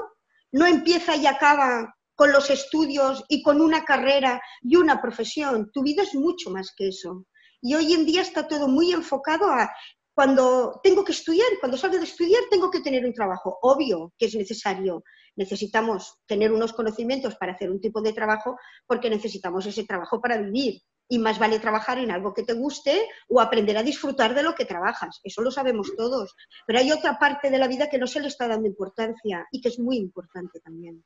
no 0.51 0.65
empieza 0.65 1.15
y 1.15 1.27
acaba 1.27 1.95
con 2.15 2.31
los 2.31 2.49
estudios 2.49 3.23
y 3.29 3.43
con 3.43 3.61
una 3.61 3.85
carrera 3.85 4.41
y 4.63 4.77
una 4.77 4.99
profesión. 4.99 5.69
Tu 5.71 5.83
vida 5.83 6.01
es 6.01 6.15
mucho 6.15 6.49
más 6.49 6.73
que 6.75 6.87
eso. 6.87 7.27
Y 7.65 7.73
hoy 7.73 7.93
en 7.93 8.05
día 8.05 8.21
está 8.21 8.47
todo 8.47 8.67
muy 8.67 8.91
enfocado 8.91 9.47
a 9.47 9.71
cuando 10.13 10.79
tengo 10.83 11.03
que 11.03 11.13
estudiar, 11.13 11.47
cuando 11.59 11.79
salgo 11.79 11.97
de 11.97 12.03
estudiar 12.03 12.43
tengo 12.51 12.69
que 12.69 12.79
tener 12.79 13.03
un 13.03 13.11
trabajo. 13.11 13.57
Obvio 13.63 14.13
que 14.19 14.27
es 14.27 14.35
necesario. 14.35 15.03
Necesitamos 15.35 16.19
tener 16.27 16.51
unos 16.51 16.73
conocimientos 16.73 17.35
para 17.37 17.53
hacer 17.53 17.71
un 17.71 17.81
tipo 17.81 18.03
de 18.03 18.13
trabajo 18.13 18.55
porque 18.85 19.09
necesitamos 19.09 19.65
ese 19.65 19.83
trabajo 19.83 20.21
para 20.21 20.37
vivir. 20.37 20.79
Y 21.09 21.17
más 21.17 21.39
vale 21.39 21.57
trabajar 21.57 21.97
en 21.97 22.11
algo 22.11 22.35
que 22.35 22.43
te 22.43 22.53
guste 22.53 23.01
o 23.29 23.41
aprender 23.41 23.79
a 23.79 23.83
disfrutar 23.83 24.35
de 24.35 24.43
lo 24.43 24.53
que 24.53 24.65
trabajas. 24.65 25.19
Eso 25.23 25.41
lo 25.41 25.49
sabemos 25.49 25.91
todos. 25.97 26.35
Pero 26.67 26.77
hay 26.77 26.91
otra 26.91 27.17
parte 27.17 27.49
de 27.49 27.57
la 27.57 27.67
vida 27.67 27.89
que 27.89 27.97
no 27.97 28.05
se 28.05 28.19
le 28.19 28.27
está 28.27 28.47
dando 28.47 28.67
importancia 28.67 29.47
y 29.51 29.59
que 29.59 29.69
es 29.69 29.79
muy 29.79 29.97
importante 29.97 30.59
también. 30.59 31.03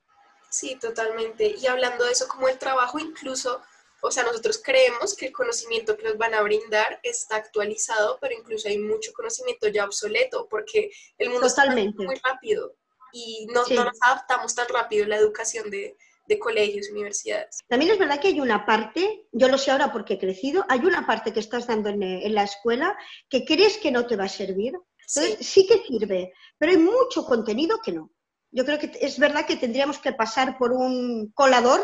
Sí, 0.50 0.76
totalmente. 0.76 1.56
Y 1.58 1.68
hablando 1.68 2.04
de 2.04 2.12
eso, 2.12 2.28
como 2.28 2.50
el 2.50 2.58
trabajo 2.58 3.00
incluso 3.00 3.62
o 4.02 4.12
sea, 4.12 4.24
nosotros 4.24 4.62
creemos 4.64 5.16
que 5.16 5.28
el 5.28 5.34
conocimiento 5.34 5.96
que 5.98 6.04
nos 6.04 6.18
van 6.18 6.34
a 6.34 6.42
brindar 6.42 7.00
está 7.04 7.38
actualizado, 7.38 8.18
pero 8.22 8.34
incluso 8.34 8.68
hay 8.68 8.78
mucho 8.78 9.12
conocimiento 9.14 9.68
ya 9.68 9.86
obsoleto, 9.86 10.48
porque 10.50 10.92
el 11.18 11.30
mundo 11.30 11.48
está 11.48 11.66
muy 11.74 12.16
rápido 12.24 12.76
y 13.12 13.48
no, 13.48 13.62
nos 13.62 13.98
adaptamos 14.02 14.56
tan 14.56 14.68
rápido 14.70 15.06
a 15.06 15.08
la 15.10 15.18
educación 15.18 15.70
de, 15.70 15.98
de 16.26 16.40
colegios, 16.40 16.90
universidades. 16.90 17.60
También 17.68 17.92
es 17.92 18.00
verdad 18.00 18.20
que 18.20 18.30
hay 18.30 18.40
una 18.40 18.66
parte, 18.66 19.28
yo 19.32 19.48
lo 19.48 19.58
sé 19.58 19.72
ahora 19.72 19.92
porque 19.92 20.14
he 20.14 20.20
crecido, 20.20 20.66
hay 20.70 20.80
una 20.80 21.06
parte 21.06 21.34
que 21.34 21.40
estás 21.40 21.68
dando 21.68 21.90
en, 21.90 22.04
en 22.04 22.36
la 22.36 22.44
escuela 22.44 22.98
que 23.30 23.46
crees 23.46 23.78
que 23.78 23.92
no 23.92 24.06
te 24.06 24.16
va 24.16 24.26
a 24.26 24.30
servir. 24.30 24.74
Entonces, 25.08 25.38
sí. 25.40 25.62
sí 25.62 25.68
que 25.68 25.84
sirve, 25.88 26.34
pero 26.58 26.72
hay 26.72 26.78
mucho 26.78 27.26
contenido 27.26 27.80
que 27.84 27.94
no. 27.94 28.12
Yo 28.52 28.64
creo 28.64 28.80
que 28.80 28.92
es 29.02 29.18
verdad 29.18 29.46
que 29.46 29.56
tendríamos 29.56 30.00
que 30.00 30.14
pasar 30.14 30.58
por 30.58 30.72
un 30.72 31.32
colador, 31.34 31.82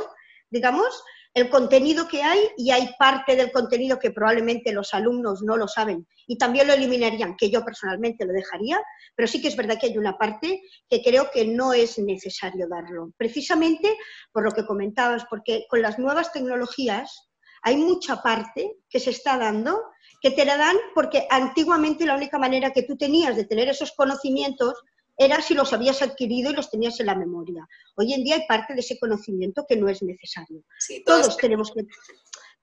digamos, 0.50 1.04
el 1.36 1.50
contenido 1.50 2.08
que 2.08 2.24
hay 2.24 2.40
y 2.56 2.72
hay 2.72 2.96
parte 2.98 3.36
del 3.36 3.52
contenido 3.52 4.00
que 4.00 4.12
probablemente 4.12 4.72
los 4.72 4.94
alumnos 4.94 5.42
no 5.44 5.58
lo 5.58 5.68
saben 5.68 6.08
y 6.26 6.38
también 6.38 6.66
lo 6.66 6.74
eliminarían, 6.74 7.36
que 7.36 7.50
yo 7.50 7.64
personalmente 7.64 8.26
lo 8.26 8.32
dejaría, 8.32 8.82
pero 9.16 9.28
sí 9.28 9.42
que 9.42 9.50
es 9.50 9.56
verdad 9.58 9.78
que 9.80 9.88
hay 9.88 9.98
una 9.98 10.18
parte 10.18 10.62
que 10.90 11.04
creo 11.04 11.30
que 11.32 11.46
no 11.46 11.74
es 11.74 12.00
necesario 12.00 12.70
darlo, 12.70 13.12
precisamente 13.18 13.98
por 14.32 14.46
lo 14.46 14.52
que 14.52 14.66
comentabas, 14.66 15.26
porque 15.30 15.66
con 15.70 15.82
las 15.82 16.00
nuevas 16.00 16.32
tecnologías 16.32 17.30
hay 17.64 17.76
mucha 17.76 18.22
parte 18.22 18.78
que 18.90 19.02
se 19.02 19.10
está 19.10 19.38
dando 19.38 19.82
que 20.22 20.32
te 20.32 20.46
la 20.46 20.56
dan 20.56 20.78
porque 20.94 21.28
antiguamente 21.30 22.06
la 22.06 22.16
única 22.16 22.40
manera 22.40 22.72
que 22.72 22.84
tú 22.84 22.96
tenías 22.96 23.36
de 23.36 23.46
tener 23.46 23.68
esos 23.68 23.92
conocimientos 23.92 24.74
era 25.18 25.42
si 25.42 25.54
los 25.54 25.72
habías 25.74 26.02
adquirido 26.02 26.52
y 26.52 26.56
los 26.56 26.70
tenías 26.70 27.00
en 27.00 27.08
la 27.08 27.16
memoria. 27.16 27.68
Hoy 27.96 28.14
en 28.14 28.24
día 28.24 28.36
hay 28.36 28.48
parte 28.48 28.74
de 28.74 28.82
ese 28.82 29.00
conocimiento 29.00 29.66
que 29.68 29.76
no 29.76 29.88
es 29.88 30.02
necesario. 30.02 30.64
todos 31.06 31.38
tenemos 31.38 31.72
que... 31.72 31.86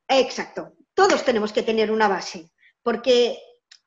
Exacto, 0.08 0.74
todos 0.94 1.24
tenemos 1.24 1.52
que 1.52 1.62
tener 1.62 1.90
una 1.90 2.08
base, 2.08 2.50
porque 2.82 3.38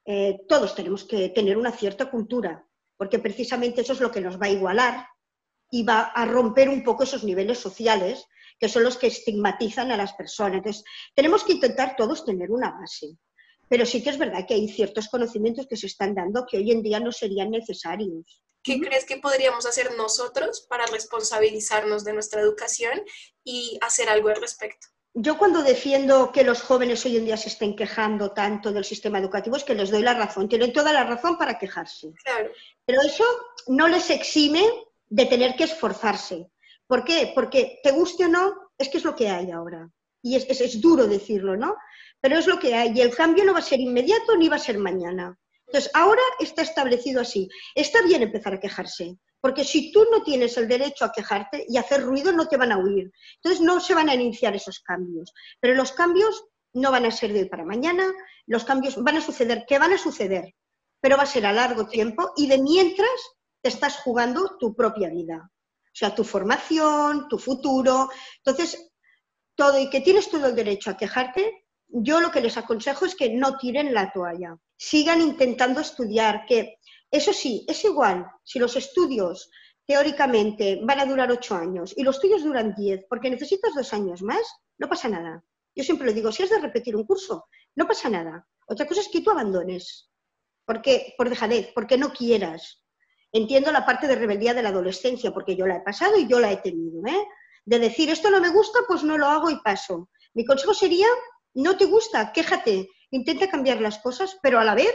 eh, 0.05 0.39
todos 0.48 0.75
tenemos 0.75 1.03
que 1.03 1.29
tener 1.29 1.57
una 1.57 1.72
cierta 1.72 2.10
cultura, 2.10 2.67
porque 2.98 3.19
precisamente 3.19 3.81
eso 3.81 3.93
es 3.93 4.01
lo 4.01 4.12
que 4.12 4.22
nos 4.22 4.39
va 4.41 4.48
a 4.48 4.51
igualar 4.51 5.07
y 5.69 5.84
va 5.84 6.01
a 6.01 6.25
romper 6.25 6.69
un 6.69 6.84
poco 6.84 7.03
esos 7.03 7.24
niveles 7.24 7.60
sociales 7.60 8.25
que 8.60 8.69
son 8.69 8.84
los 8.84 8.98
que 8.98 9.07
estigmatizan 9.07 9.91
a 9.91 9.98
las 9.98 10.13
personas. 10.13 10.57
Entonces, 10.57 10.84
tenemos 11.13 11.43
que 11.43 11.53
intentar 11.53 11.95
todos 11.98 12.24
tener 12.24 12.51
una 12.51 12.72
base. 12.72 13.17
Pero 13.67 13.86
sí 13.86 14.03
que 14.03 14.12
es 14.12 14.17
verdad 14.17 14.45
que 14.48 14.53
hay 14.53 14.69
ciertos 14.69 15.10
conocimientos 15.10 15.67
que 15.67 15.75
se 15.75 15.88
están 15.88 16.13
dando 16.13 16.45
que 16.45 16.57
hoy 16.57 16.72
en 16.72 16.84
día 16.84 17.00
no 17.00 17.12
serían 17.12 17.50
necesarios. 17.50 18.45
¿Qué 18.65 18.81
crees 18.81 19.05
que 19.05 19.17
podríamos 19.17 19.65
hacer 19.65 19.95
nosotros 19.95 20.65
para 20.67 20.86
responsabilizarnos 20.88 22.03
de 22.03 22.13
nuestra 22.13 22.41
educación 22.41 23.01
y 23.43 23.77
hacer 23.81 24.10
algo 24.10 24.29
al 24.29 24.41
respecto? 24.41 24.88
Yo 25.13 25.38
cuando 25.38 25.63
defiendo 25.63 26.31
que 26.31 26.43
los 26.43 26.62
jóvenes 26.62 27.05
hoy 27.05 27.15
en 27.15 27.25
día 27.25 27.38
se 27.38 27.50
estén 27.50 27.75
quejando 27.75 28.31
tanto 28.31 28.74
del 28.74 28.84
sistema 28.84 29.19
educativo 29.19 29.55
es 29.55 29.63
que 29.63 29.75
les 29.75 29.91
doy 29.91 30.01
la 30.01 30.15
razón, 30.15 30.50
tienen 30.50 30.74
toda 30.74 30.91
la 30.91 31.03
razón 31.03 31.38
para 31.38 31.57
quejarse. 31.57 32.12
Claro. 32.24 32.50
Pero 32.86 33.01
eso 33.01 33.24
no 33.67 33.88
les 33.88 34.10
exime 34.10 34.67
de 35.05 35.25
tener 35.27 35.55
que 35.55 35.65
esforzarse. 35.65 36.48
¿Por 36.88 37.05
qué? 37.05 37.31
Porque 37.34 37.79
te 37.84 37.91
guste 37.91 38.25
o 38.25 38.27
no, 38.27 38.72
es 38.77 38.89
que 38.89 38.98
es 38.98 39.05
lo 39.05 39.15
que 39.15 39.29
hay 39.29 39.51
ahora. 39.51 39.88
Y 40.22 40.36
es, 40.36 40.50
es 40.50 40.81
duro 40.81 41.05
decirlo, 41.05 41.55
¿no? 41.55 41.75
pero 42.25 42.39
es 42.39 42.48
lo 42.48 42.57
que 42.57 42.74
hay 42.74 42.91
y 42.95 43.01
el 43.01 43.15
cambio 43.15 43.45
no 43.45 43.53
va 43.53 43.60
a 43.60 43.62
ser 43.62 43.79
inmediato 43.79 44.36
ni 44.36 44.50
va 44.50 44.55
a 44.55 44.60
ser 44.67 44.79
mañana. 44.79 45.38
Entonces, 45.75 45.91
ahora 45.94 46.22
está 46.39 46.62
establecido 46.62 47.20
así. 47.20 47.50
Está 47.75 48.01
bien 48.03 48.24
empezar 48.24 48.53
a 48.53 48.62
quejarse, 48.62 49.17
porque 49.41 49.65
si 49.65 49.91
tú 49.91 50.05
no 50.10 50.24
tienes 50.24 50.55
el 50.55 50.70
derecho 50.70 51.03
a 51.03 51.12
quejarte 51.12 51.65
y 51.67 51.75
hacer 51.75 52.01
ruido, 52.01 52.32
no 52.32 52.48
te 52.48 52.55
van 52.55 52.72
a 52.72 52.77
huir. 52.77 53.12
Entonces, 53.44 53.60
no 53.60 53.82
se 53.82 53.94
van 53.94 54.08
a 54.08 54.15
iniciar 54.15 54.55
esos 54.55 54.79
cambios. 54.79 55.34
Pero 55.60 55.75
los 55.75 55.91
cambios 55.91 56.46
no 56.72 56.91
van 56.91 57.05
a 57.05 57.12
ser 57.12 57.34
de 57.34 57.41
hoy 57.41 57.50
para 57.50 57.65
mañana, 57.65 58.05
los 58.46 58.63
cambios 58.63 58.96
van 59.03 59.17
a 59.17 59.22
suceder, 59.22 59.65
¿qué 59.67 59.77
van 59.77 59.91
a 59.91 59.98
suceder, 59.98 60.55
pero 61.01 61.17
va 61.17 61.24
a 61.24 61.25
ser 61.25 61.46
a 61.46 61.51
largo 61.51 61.88
tiempo 61.88 62.32
y 62.38 62.48
de 62.48 62.58
mientras 62.58 63.10
te 63.62 63.67
estás 63.67 63.98
jugando 63.98 64.55
tu 64.58 64.74
propia 64.74 65.10
vida. 65.10 65.51
O 65.51 65.91
sea, 65.91 66.15
tu 66.15 66.24
formación, 66.24 67.27
tu 67.27 67.38
futuro. 67.38 68.10
Entonces, 68.38 68.94
todo 69.55 69.77
y 69.77 69.89
que 69.89 70.00
tienes 70.00 70.29
todo 70.29 70.48
el 70.48 70.55
derecho 70.55 70.91
a 70.91 70.96
quejarte, 70.96 71.64
yo 71.88 72.20
lo 72.20 72.32
que 72.32 72.42
les 72.42 72.58
aconsejo 72.58 73.06
es 73.06 73.15
que 73.15 73.34
no 73.34 73.58
tiren 73.58 73.94
la 73.94 74.12
toalla, 74.12 74.58
sigan 74.75 75.22
intentando 75.22 75.82
estudiar, 75.82 76.46
que 76.46 76.77
eso 77.12 77.34
sí, 77.34 77.65
es 77.68 77.84
igual, 77.86 78.27
si 78.44 78.60
los 78.60 78.75
estudios 78.75 79.50
teóricamente 79.86 80.80
van 80.84 81.00
a 81.00 81.06
durar 81.06 81.32
ocho 81.32 81.56
años 81.56 81.94
y 81.96 82.04
los 82.04 82.20
tuyos 82.20 82.44
duran 82.44 82.74
diez, 82.75 83.06
porque 83.08 83.30
necesitas 83.30 83.74
dos 83.75 83.94
años 83.94 84.22
más, 84.22 84.42
no 84.77 84.89
pasa 84.89 85.08
nada. 85.10 85.44
Yo 85.75 85.84
siempre 85.84 86.08
lo 86.08 86.13
digo, 86.13 86.32
si 86.32 86.44
has 86.44 86.50
de 86.50 86.60
repetir 86.60 86.96
un 86.96 87.06
curso, 87.06 87.46
no 87.75 87.88
pasa 87.88 88.10
nada. 88.10 88.48
Otra 88.68 88.88
cosa 88.88 89.01
es 89.01 89.10
que 89.10 89.22
tú 89.22 89.32
abandones, 89.32 90.10
porque, 90.65 91.13
por 91.18 91.30
dejadez, 91.30 91.72
porque 91.74 91.98
no 91.98 92.12
quieras. 92.12 92.84
Entiendo 93.32 93.72
la 93.72 93.86
parte 93.86 94.08
de 94.08 94.15
rebeldía 94.15 94.54
de 94.54 94.63
la 94.63 94.70
adolescencia, 94.70 95.32
porque 95.32 95.56
yo 95.56 95.68
la 95.68 95.77
he 95.77 95.82
pasado 95.82 96.18
y 96.18 96.27
yo 96.27 96.39
la 96.39 96.51
he 96.51 96.58
tenido. 96.58 97.06
¿eh? 97.06 97.27
De 97.65 97.80
decir, 97.80 98.10
esto 98.10 98.32
no 98.32 98.39
me 98.39 98.50
gusta, 98.50 98.80
pues 98.88 99.04
no 99.04 99.18
lo 99.18 99.27
hago 99.27 99.50
y 99.50 99.60
paso. 99.60 100.10
Mi 100.34 100.46
consejo 100.46 100.74
sería 100.74 101.08
no 101.56 101.78
te 101.78 101.86
gusta, 101.86 102.32
quéjate, 102.32 102.90
intenta 103.12 103.50
cambiar 103.50 103.82
las 103.82 104.00
cosas, 104.00 104.38
pero 104.42 104.60
a 104.60 104.64
la 104.64 104.76
vez 104.76 104.94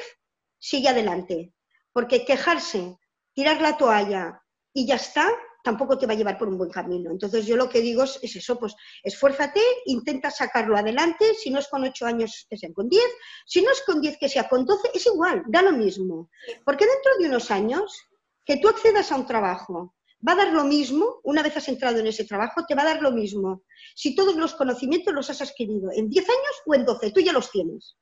sigue 0.59 0.89
adelante. 0.89 1.55
Porque 1.93 2.25
quejarse, 2.25 2.99
tirar 3.35 3.61
la 3.61 3.77
toalla 3.77 4.43
y 4.73 4.87
ya 4.87 4.95
está, 4.97 5.29
tampoco 5.65 5.99
te 5.99 6.07
va 6.07 6.13
a 6.13 6.17
llevar 6.17 6.39
por 6.39 6.49
un 6.49 6.59
buen 6.59 6.71
camino. 6.71 7.11
Entonces 7.11 7.47
yo 7.47 7.57
lo 7.57 7.69
que 7.69 7.81
digo 7.81 8.05
es, 8.05 8.19
eso, 8.23 8.59
pues 8.59 8.75
esfuérzate, 9.03 9.61
intenta 9.87 10.31
sacarlo 10.31 10.77
adelante, 10.77 11.35
si 11.35 11.51
no 11.51 11.59
es 11.59 11.69
con 11.69 11.83
ocho 11.85 12.07
años 12.07 12.47
que 12.49 12.57
sea 12.57 12.73
con 12.73 12.89
diez, 12.89 13.11
si 13.47 13.63
no 13.63 13.71
es 13.71 13.83
con 13.85 14.01
diez 14.01 14.17
que 14.19 14.29
sea 14.29 14.49
con 14.49 14.65
doce, 14.65 14.91
es 14.95 15.07
igual, 15.07 15.43
da 15.49 15.63
lo 15.63 15.73
mismo. 15.73 16.31
Porque 16.65 16.87
dentro 16.87 17.13
de 17.19 17.29
unos 17.29 17.51
años, 17.51 18.07
que 18.45 18.59
tú 18.59 18.69
accedas 18.69 19.11
a 19.13 19.17
un 19.17 19.27
trabajo 19.27 19.95
va 20.27 20.33
a 20.33 20.37
dar 20.37 20.53
lo 20.53 20.65
mismo, 20.65 21.21
una 21.25 21.43
vez 21.43 21.57
has 21.57 21.69
entrado 21.69 21.99
en 21.99 22.07
ese 22.07 22.25
trabajo, 22.25 22.65
te 22.67 22.75
va 22.75 22.83
a 22.83 22.87
dar 22.87 23.03
lo 23.03 23.13
mismo. 23.13 23.63
Si 23.95 24.15
todos 24.15 24.37
los 24.37 24.55
conocimientos 24.55 25.15
los 25.15 25.31
has 25.31 25.41
adquirido 25.43 25.91
en 25.95 26.09
10 26.09 26.29
años 26.29 26.63
o 26.67 26.75
en 26.75 26.85
12, 26.85 27.11
tú 27.13 27.21
ya 27.21 27.33
los 27.33 27.51
tienes. 27.51 27.97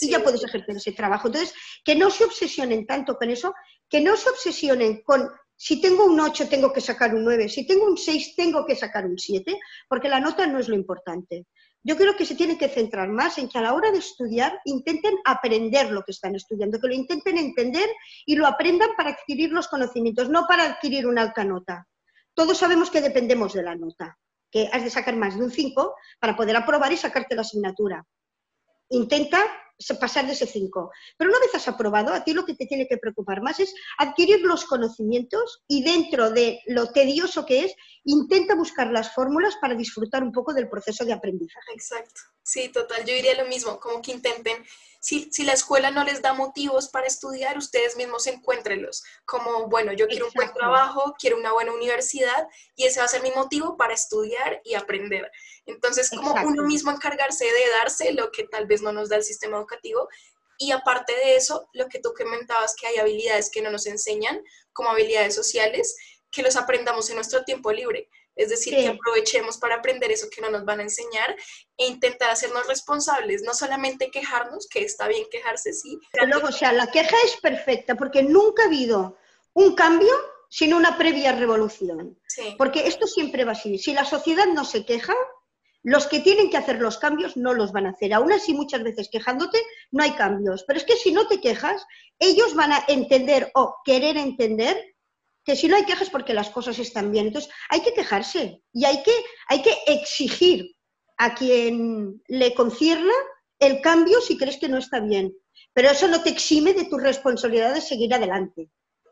Y 0.00 0.08
ya 0.08 0.22
puedes 0.22 0.42
ejercer 0.42 0.76
ese 0.76 0.92
trabajo. 0.92 1.28
Entonces, 1.28 1.54
que 1.84 1.94
no 1.94 2.10
se 2.10 2.24
obsesionen 2.24 2.86
tanto 2.86 3.16
con 3.16 3.28
eso, 3.30 3.54
que 3.88 4.00
no 4.00 4.16
se 4.16 4.30
obsesionen 4.30 5.02
con 5.02 5.28
si 5.60 5.80
tengo 5.80 6.04
un 6.04 6.20
8 6.20 6.48
tengo 6.48 6.72
que 6.72 6.80
sacar 6.80 7.14
un 7.14 7.24
9, 7.24 7.48
si 7.48 7.66
tengo 7.66 7.84
un 7.84 7.96
6 7.96 8.36
tengo 8.36 8.64
que 8.64 8.76
sacar 8.76 9.04
un 9.04 9.18
7, 9.18 9.58
porque 9.88 10.08
la 10.08 10.20
nota 10.20 10.46
no 10.46 10.58
es 10.60 10.68
lo 10.68 10.76
importante. 10.76 11.46
Yo 11.84 11.96
creo 11.96 12.16
que 12.16 12.26
se 12.26 12.34
tiene 12.34 12.58
que 12.58 12.68
centrar 12.68 13.08
más 13.08 13.38
en 13.38 13.48
que 13.48 13.58
a 13.58 13.62
la 13.62 13.74
hora 13.74 13.90
de 13.90 13.98
estudiar 13.98 14.60
intenten 14.64 15.14
aprender 15.24 15.90
lo 15.90 16.02
que 16.02 16.12
están 16.12 16.34
estudiando, 16.34 16.80
que 16.80 16.88
lo 16.88 16.94
intenten 16.94 17.38
entender 17.38 17.88
y 18.26 18.36
lo 18.36 18.46
aprendan 18.46 18.90
para 18.96 19.10
adquirir 19.10 19.52
los 19.52 19.68
conocimientos, 19.68 20.28
no 20.28 20.46
para 20.46 20.64
adquirir 20.64 21.06
una 21.06 21.22
alta 21.22 21.44
nota. 21.44 21.86
Todos 22.34 22.58
sabemos 22.58 22.90
que 22.90 23.00
dependemos 23.00 23.52
de 23.54 23.62
la 23.62 23.76
nota, 23.76 24.18
que 24.50 24.68
has 24.72 24.82
de 24.82 24.90
sacar 24.90 25.16
más 25.16 25.36
de 25.36 25.44
un 25.44 25.50
5 25.50 25.94
para 26.20 26.36
poder 26.36 26.56
aprobar 26.56 26.92
y 26.92 26.96
sacarte 26.96 27.34
la 27.34 27.42
asignatura. 27.42 28.04
Intenta 28.90 29.38
pasar 30.00 30.26
de 30.26 30.32
ese 30.32 30.46
5. 30.46 30.90
Pero 31.16 31.30
una 31.30 31.40
vez 31.40 31.54
has 31.54 31.68
aprobado, 31.68 32.12
a 32.12 32.24
ti 32.24 32.32
lo 32.32 32.44
que 32.44 32.54
te 32.54 32.66
tiene 32.66 32.86
que 32.88 32.98
preocupar 32.98 33.42
más 33.42 33.60
es 33.60 33.74
adquirir 33.98 34.40
los 34.40 34.64
conocimientos 34.64 35.62
y 35.68 35.82
dentro 35.82 36.30
de 36.30 36.60
lo 36.66 36.90
tedioso 36.92 37.46
que 37.46 37.64
es, 37.64 37.74
intenta 38.04 38.54
buscar 38.54 38.90
las 38.90 39.14
fórmulas 39.14 39.56
para 39.60 39.74
disfrutar 39.74 40.22
un 40.22 40.32
poco 40.32 40.52
del 40.52 40.68
proceso 40.68 41.04
de 41.04 41.12
aprendizaje. 41.12 41.72
Exacto, 41.72 42.20
sí, 42.42 42.68
total, 42.70 43.04
yo 43.04 43.14
diría 43.14 43.40
lo 43.42 43.48
mismo, 43.48 43.78
como 43.78 44.02
que 44.02 44.12
intenten 44.12 44.64
si, 45.00 45.44
la 45.44 45.52
escuela 45.52 45.90
no 45.90 46.04
les 46.04 46.22
da 46.22 46.32
motivos 46.32 46.88
para 46.88 47.06
estudiar, 47.06 47.56
ustedes 47.56 47.96
mismos 47.96 48.26
encuéntrenlos. 48.26 49.04
Como, 49.24 49.68
bueno, 49.68 49.92
yo 49.92 50.08
quiero 50.08 50.26
un 50.26 50.32
buen 50.34 50.52
trabajo, 50.52 51.14
quiero 51.18 51.38
una 51.38 51.52
buena 51.52 51.72
universidad 51.72 52.48
y 52.74 52.84
ese 52.84 53.00
va 53.00 53.06
a 53.06 53.08
ser 53.08 53.22
mi 53.22 53.30
motivo 53.30 53.76
para 53.76 53.94
estudiar 53.94 54.60
y 54.64 54.74
aprender. 54.74 55.30
Entonces, 55.66 56.10
como 56.10 56.34
uno 56.44 56.64
mismo 56.64 56.90
encargarse 56.90 57.44
de 57.44 57.70
darse 57.78 58.12
lo 58.12 58.32
que 58.32 58.44
tal 58.44 58.66
vez 58.66 58.82
no 58.82 58.92
nos 58.92 59.08
da 59.08 59.16
el 59.16 59.22
sistema 59.22 59.58
educativo. 59.68 60.08
Y 60.58 60.72
aparte 60.72 61.14
de 61.14 61.36
eso, 61.36 61.68
lo 61.72 61.86
que 61.86 62.00
tú 62.00 62.12
comentabas, 62.16 62.74
que 62.74 62.86
hay 62.86 62.96
habilidades 62.96 63.50
que 63.50 63.62
no 63.62 63.70
nos 63.70 63.86
enseñan, 63.86 64.42
como 64.72 64.90
habilidades 64.90 65.34
sociales, 65.34 65.96
que 66.30 66.42
los 66.42 66.56
aprendamos 66.56 67.08
en 67.10 67.16
nuestro 67.16 67.44
tiempo 67.44 67.70
libre. 67.72 68.08
Es 68.34 68.50
decir, 68.50 68.74
que 68.76 68.86
aprovechemos 68.86 69.58
para 69.58 69.76
aprender 69.76 70.12
eso 70.12 70.28
que 70.30 70.40
no 70.40 70.48
nos 70.48 70.64
van 70.64 70.78
a 70.78 70.84
enseñar 70.84 71.34
e 71.76 71.86
intentar 71.86 72.30
hacernos 72.30 72.68
responsables, 72.68 73.42
no 73.42 73.52
solamente 73.52 74.12
quejarnos, 74.12 74.68
que 74.68 74.84
está 74.84 75.08
bien 75.08 75.26
quejarse, 75.28 75.72
sí. 75.72 75.98
Pero 76.12 76.26
luego, 76.26 76.48
o 76.48 76.52
sea, 76.52 76.72
la 76.72 76.88
queja 76.88 77.16
es 77.24 77.36
perfecta 77.40 77.96
porque 77.96 78.22
nunca 78.22 78.62
ha 78.62 78.66
habido 78.66 79.18
un 79.54 79.74
cambio 79.74 80.14
sin 80.48 80.72
una 80.72 80.96
previa 80.96 81.32
revolución. 81.32 82.16
Porque 82.56 82.86
esto 82.86 83.08
siempre 83.08 83.44
va 83.44 83.52
así. 83.52 83.76
Si 83.76 83.92
la 83.92 84.04
sociedad 84.04 84.46
no 84.46 84.64
se 84.64 84.84
queja, 84.84 85.14
los 85.82 86.06
que 86.06 86.20
tienen 86.20 86.50
que 86.50 86.56
hacer 86.56 86.80
los 86.80 86.98
cambios 86.98 87.36
no 87.36 87.54
los 87.54 87.72
van 87.72 87.86
a 87.86 87.90
hacer. 87.90 88.12
Aún 88.12 88.32
así, 88.32 88.52
muchas 88.52 88.82
veces 88.82 89.08
quejándote, 89.10 89.58
no 89.90 90.02
hay 90.02 90.12
cambios. 90.12 90.64
Pero 90.66 90.78
es 90.78 90.84
que 90.84 90.96
si 90.96 91.12
no 91.12 91.26
te 91.28 91.40
quejas, 91.40 91.86
ellos 92.18 92.54
van 92.54 92.72
a 92.72 92.84
entender 92.88 93.50
o 93.54 93.76
querer 93.84 94.16
entender 94.16 94.76
que 95.44 95.56
si 95.56 95.68
no 95.68 95.76
hay 95.76 95.84
quejas 95.84 96.10
porque 96.10 96.34
las 96.34 96.50
cosas 96.50 96.78
están 96.78 97.10
bien. 97.10 97.28
Entonces, 97.28 97.50
hay 97.70 97.80
que 97.80 97.94
quejarse 97.94 98.62
y 98.72 98.84
hay 98.84 99.02
que, 99.02 99.12
hay 99.48 99.62
que 99.62 99.74
exigir 99.86 100.76
a 101.16 101.34
quien 101.34 102.22
le 102.28 102.54
concierna 102.54 103.14
el 103.58 103.80
cambio 103.80 104.20
si 104.20 104.36
crees 104.36 104.58
que 104.58 104.68
no 104.68 104.78
está 104.78 105.00
bien. 105.00 105.34
Pero 105.72 105.90
eso 105.90 106.08
no 106.08 106.22
te 106.22 106.30
exime 106.30 106.74
de 106.74 106.84
tu 106.84 106.98
responsabilidad 106.98 107.74
de 107.74 107.80
seguir 107.80 108.12
adelante. 108.12 108.68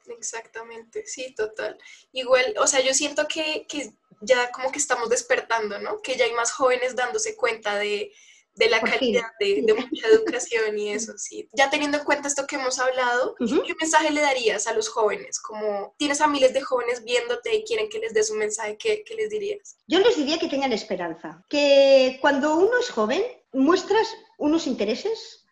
Exactamente, 0.09 1.07
sí, 1.07 1.35
total. 1.35 1.79
Igual, 2.13 2.55
o 2.59 2.67
sea, 2.67 2.81
yo 2.81 2.95
siento 2.95 3.27
que, 3.29 3.67
que 3.69 3.93
ya 4.21 4.51
como 4.51 4.73
que 4.73 4.79
estamos 4.79 5.09
despertando, 5.09 5.79
¿no? 5.79 6.01
Que 6.03 6.17
ya 6.17 6.25
hay 6.25 6.33
más 6.33 6.53
jóvenes 6.53 6.97
dándose 6.97 7.37
cuenta 7.37 7.77
de, 7.77 8.13
de 8.57 8.71
la 8.71 8.81
calidad 8.81 9.31
de, 9.39 9.63
mucha 9.75 10.09
educación 10.09 10.79
y 10.79 10.91
eso, 10.91 11.13
sí. 11.17 11.49
Ya 11.53 11.71
teniendo 11.71 11.99
en 11.99 12.05
cuenta 12.05 12.29
esto 12.29 12.47
que 12.47 12.57
hemos 12.57 12.79
hablado, 12.79 13.37
¿qué 13.39 13.75
mensaje 13.79 14.11
le 14.11 14.21
darías 14.21 14.67
a 14.67 14.75
los 14.75 14.89
jóvenes? 14.89 15.39
Como 15.41 15.95
tienes 15.99 16.21
a 16.21 16.27
miles 16.27 16.55
de 16.55 16.63
jóvenes 16.63 17.05
viéndote 17.05 17.55
y 17.55 17.65
quieren 17.65 17.89
que 17.89 17.99
les 17.99 18.15
des 18.15 18.31
un 18.31 18.39
mensaje, 18.39 18.77
¿qué, 18.79 19.05
qué 19.05 19.15
les 19.15 19.31
dirías? 19.31 19.77
Yo 19.87 20.01
les 20.01 20.17
diría 20.17 20.39
que 20.39 20.49
tengan 20.49 20.73
esperanza, 20.73 21.45
que 21.49 22.19
cuando 22.21 22.57
uno 22.57 22.79
es 22.79 22.91
joven 22.91 23.23
muestras 23.53 24.09
unos 24.39 24.67
intereses 24.67 25.46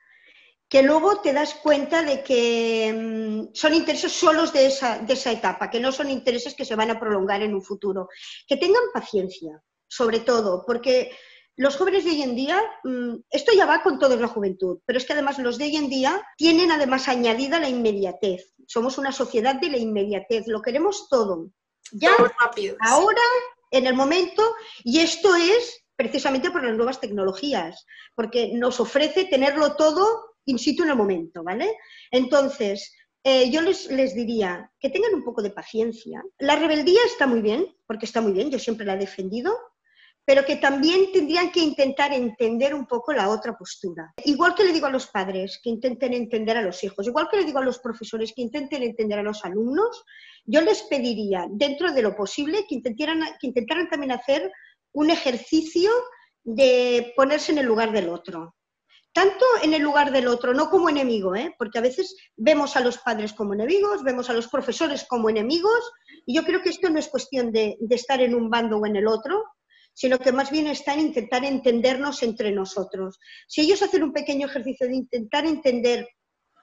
que 0.74 0.82
luego 0.82 1.20
te 1.20 1.32
das 1.32 1.54
cuenta 1.54 2.02
de 2.02 2.24
que 2.24 2.92
mm, 2.92 3.54
son 3.54 3.74
intereses 3.74 4.10
solos 4.10 4.52
de 4.52 4.66
esa, 4.66 4.98
de 4.98 5.12
esa 5.12 5.30
etapa, 5.30 5.70
que 5.70 5.78
no 5.78 5.92
son 5.92 6.10
intereses 6.10 6.52
que 6.56 6.64
se 6.64 6.74
van 6.74 6.90
a 6.90 6.98
prolongar 6.98 7.42
en 7.42 7.54
un 7.54 7.62
futuro. 7.62 8.08
Que 8.48 8.56
tengan 8.56 8.82
paciencia, 8.92 9.62
sobre 9.86 10.18
todo, 10.18 10.64
porque 10.66 11.12
los 11.54 11.76
jóvenes 11.76 12.04
de 12.04 12.10
hoy 12.10 12.22
en 12.22 12.34
día, 12.34 12.60
mm, 12.82 13.18
esto 13.30 13.52
ya 13.56 13.66
va 13.66 13.84
con 13.84 14.00
toda 14.00 14.16
la 14.16 14.26
juventud, 14.26 14.80
pero 14.84 14.98
es 14.98 15.04
que 15.04 15.12
además 15.12 15.38
los 15.38 15.58
de 15.58 15.66
hoy 15.66 15.76
en 15.76 15.88
día 15.88 16.20
tienen 16.36 16.72
además 16.72 17.06
añadida 17.06 17.60
la 17.60 17.68
inmediatez. 17.68 18.52
Somos 18.66 18.98
una 18.98 19.12
sociedad 19.12 19.54
de 19.54 19.70
la 19.70 19.78
inmediatez, 19.78 20.48
lo 20.48 20.60
queremos 20.60 21.08
todo. 21.08 21.50
Ya, 21.92 22.16
ahora, 22.80 23.22
en 23.70 23.86
el 23.86 23.94
momento, 23.94 24.42
y 24.82 24.98
esto 24.98 25.36
es 25.36 25.84
precisamente 25.94 26.50
por 26.50 26.64
las 26.64 26.74
nuevas 26.74 26.98
tecnologías, 26.98 27.86
porque 28.16 28.50
nos 28.54 28.80
ofrece 28.80 29.26
tenerlo 29.26 29.76
todo 29.76 30.33
in 30.46 30.58
situ 30.58 30.82
en 30.82 30.90
el 30.90 30.96
momento, 30.96 31.42
¿vale? 31.42 31.76
Entonces, 32.10 32.94
eh, 33.22 33.50
yo 33.50 33.62
les, 33.62 33.90
les, 33.90 34.14
diría 34.14 34.70
que 34.78 34.90
tengan 34.90 35.14
un 35.14 35.24
poco 35.24 35.42
de 35.42 35.50
paciencia. 35.50 36.22
La 36.38 36.56
rebeldía 36.56 37.00
está 37.06 37.26
muy 37.26 37.40
bien, 37.40 37.66
porque 37.86 38.06
está 38.06 38.20
muy 38.20 38.32
bien, 38.32 38.50
yo 38.50 38.58
siempre 38.58 38.84
la 38.84 38.94
he 38.94 38.98
defendido, 38.98 39.56
pero 40.26 40.44
que 40.44 40.56
también 40.56 41.12
tendrían 41.12 41.50
que 41.52 41.60
intentar 41.60 42.12
entender 42.12 42.74
un 42.74 42.86
poco 42.86 43.12
la 43.12 43.28
otra 43.28 43.56
postura. 43.56 44.12
Igual 44.24 44.54
que 44.54 44.64
le 44.64 44.72
digo 44.72 44.86
a 44.86 44.90
los 44.90 45.06
padres 45.06 45.60
que 45.62 45.70
intenten 45.70 46.14
entender 46.14 46.56
a 46.56 46.62
los 46.62 46.82
hijos, 46.82 47.06
igual 47.06 47.28
que 47.30 47.36
le 47.36 47.44
digo 47.44 47.58
a 47.58 47.64
los 47.64 47.78
profesores 47.78 48.32
que 48.34 48.42
intenten 48.42 48.82
entender 48.82 49.18
a 49.18 49.22
los 49.22 49.44
alumnos, 49.44 50.04
yo 50.46 50.60
les 50.62 50.82
pediría, 50.82 51.46
dentro 51.50 51.92
de 51.92 52.02
lo 52.02 52.16
posible, 52.16 52.64
que 52.68 52.74
intentaran, 52.74 53.20
que 53.38 53.48
intentaran 53.48 53.88
también 53.88 54.12
hacer 54.12 54.50
un 54.92 55.10
ejercicio 55.10 55.90
de 56.42 57.12
ponerse 57.16 57.52
en 57.52 57.58
el 57.58 57.66
lugar 57.66 57.92
del 57.92 58.08
otro. 58.08 58.54
Tanto 59.14 59.44
en 59.62 59.74
el 59.74 59.82
lugar 59.82 60.10
del 60.10 60.26
otro, 60.26 60.52
no 60.54 60.68
como 60.68 60.88
enemigo, 60.88 61.36
¿eh? 61.36 61.54
porque 61.56 61.78
a 61.78 61.82
veces 61.82 62.16
vemos 62.36 62.74
a 62.74 62.80
los 62.80 62.98
padres 62.98 63.32
como 63.32 63.54
enemigos, 63.54 64.02
vemos 64.02 64.28
a 64.28 64.32
los 64.32 64.48
profesores 64.48 65.06
como 65.08 65.30
enemigos, 65.30 65.92
y 66.26 66.34
yo 66.34 66.42
creo 66.42 66.60
que 66.60 66.70
esto 66.70 66.90
no 66.90 66.98
es 66.98 67.06
cuestión 67.06 67.52
de, 67.52 67.76
de 67.78 67.94
estar 67.94 68.20
en 68.20 68.34
un 68.34 68.50
bando 68.50 68.76
o 68.76 68.86
en 68.86 68.96
el 68.96 69.06
otro, 69.06 69.44
sino 69.92 70.18
que 70.18 70.32
más 70.32 70.50
bien 70.50 70.66
está 70.66 70.94
en 70.94 71.00
intentar 71.00 71.44
entendernos 71.44 72.24
entre 72.24 72.50
nosotros. 72.50 73.20
Si 73.46 73.60
ellos 73.60 73.82
hacen 73.82 74.02
un 74.02 74.12
pequeño 74.12 74.48
ejercicio 74.48 74.88
de 74.88 74.96
intentar 74.96 75.46
entender 75.46 76.08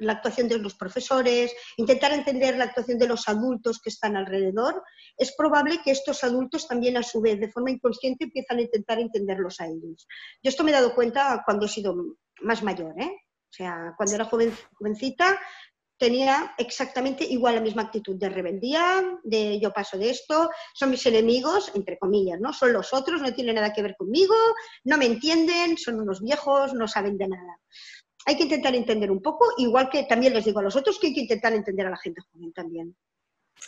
la 0.02 0.14
actuación 0.14 0.50
de 0.50 0.58
los 0.58 0.76
profesores, 0.76 1.54
intentar 1.78 2.12
entender 2.12 2.58
la 2.58 2.66
actuación 2.66 2.98
de 2.98 3.08
los 3.08 3.30
adultos 3.30 3.80
que 3.82 3.90
están 3.90 4.18
alrededor, 4.18 4.84
es 5.16 5.34
probable 5.36 5.80
que 5.84 5.92
estos 5.92 6.24
adultos 6.24 6.68
también 6.68 6.98
a 6.98 7.04
su 7.04 7.22
vez, 7.22 7.40
de 7.40 7.52
forma 7.52 7.72
inconsciente, 7.72 8.26
empiezan 8.26 8.58
a 8.58 8.64
intentar 8.64 9.00
entenderlos 9.00 9.62
a 9.62 9.68
ellos. 9.68 10.08
Yo 10.44 10.50
esto 10.50 10.64
me 10.64 10.72
he 10.72 10.74
dado 10.74 10.94
cuenta 10.96 11.44
cuando 11.46 11.68
he 11.68 11.70
sido 11.70 11.96
más 12.42 12.64
mayor, 12.64 13.00
¿eh? 13.00 13.12
O 13.50 13.54
sea, 13.54 13.94
cuando 13.98 14.16
era 14.16 14.26
jovencita 14.26 15.40
tenía 15.98 16.56
exactamente 16.58 17.24
igual 17.24 17.56
la 17.56 17.62
misma 17.62 17.84
actitud 17.84 18.16
de 18.16 18.30
rebeldía, 18.30 19.20
de 19.24 19.60
yo 19.60 19.72
paso 19.72 20.00
de 20.00 20.10
esto, 20.10 20.50
son 20.74 20.90
mis 20.90 21.06
enemigos, 21.06 21.72
entre 21.76 22.00
comillas, 22.00 22.40
¿no? 22.40 22.54
Son 22.54 22.74
los 22.74 22.92
otros, 22.94 23.22
no 23.22 23.34
tienen 23.34 23.56
nada 23.56 23.72
que 23.72 23.84
ver 23.84 23.96
conmigo, 23.96 24.34
no 24.86 24.98
me 24.98 25.06
entienden, 25.06 25.78
son 25.78 26.00
unos 26.00 26.22
viejos, 26.22 26.74
no 26.74 26.88
saben 26.88 27.18
de 27.18 27.28
nada 27.28 27.60
hay 28.26 28.38
que 28.38 28.44
intentar 28.44 28.76
entender 28.76 29.12
un 29.12 29.22
poco, 29.22 29.46
igual 29.58 29.90
que 29.90 30.04
también 30.04 30.34
les 30.34 30.46
digo 30.46 30.60
a 30.60 30.64
los 30.64 30.76
otros 30.76 31.00
que 31.00 31.08
hay 31.08 31.14
que 31.14 31.22
intentar 31.22 31.54
entender 31.54 31.88
a 31.88 31.92
la 31.92 31.98
gente 31.98 32.22
joven 32.32 32.54
también. 32.54 32.96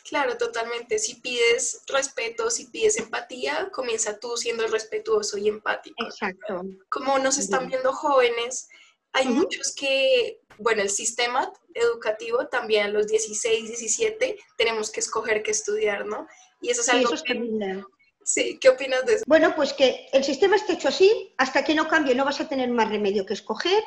Claro, 0.08 0.38
totalmente. 0.38 1.00
Si 1.00 1.16
pides 1.16 1.82
respeto, 1.88 2.50
si 2.50 2.66
pides 2.66 2.98
empatía, 2.98 3.70
comienza 3.72 4.20
tú 4.20 4.36
siendo 4.38 4.68
respetuoso 4.68 5.38
y 5.38 5.48
empático. 5.48 6.04
Exacto. 6.04 6.64
Como 6.90 7.20
nos 7.20 7.38
están 7.38 7.68
viendo 7.68 7.94
jóvenes, 7.94 8.70
hay 9.14 9.28
muchos 9.28 9.74
que, 9.76 10.40
bueno, 10.58 10.82
el 10.82 10.90
sistema 10.90 11.52
educativo 11.74 12.48
también 12.48 12.86
a 12.86 12.90
los 12.90 13.08
16, 13.08 13.68
17 13.68 14.38
tenemos 14.58 14.92
que 14.92 15.00
escoger 15.00 15.44
qué 15.44 15.52
estudiar, 15.52 16.06
¿no? 16.06 16.28
Y 16.62 16.70
eso 16.70 16.82
es 16.82 16.90
algo 16.90 17.12
que, 17.24 17.84
Sí, 18.26 18.58
¿qué 18.62 18.70
opinas 18.70 19.06
de 19.06 19.16
eso? 19.16 19.24
Bueno, 19.28 19.54
pues 19.54 19.74
que 19.74 20.08
el 20.14 20.24
sistema 20.24 20.56
esté 20.56 20.74
hecho 20.74 20.88
así, 20.88 21.34
hasta 21.38 21.66
que 21.66 21.76
no 21.76 21.90
cambie 21.90 22.16
no 22.16 22.24
vas 22.24 22.40
a 22.40 22.48
tener 22.48 22.70
más 22.70 22.88
remedio 22.88 23.26
que 23.26 23.34
escoger 23.34 23.84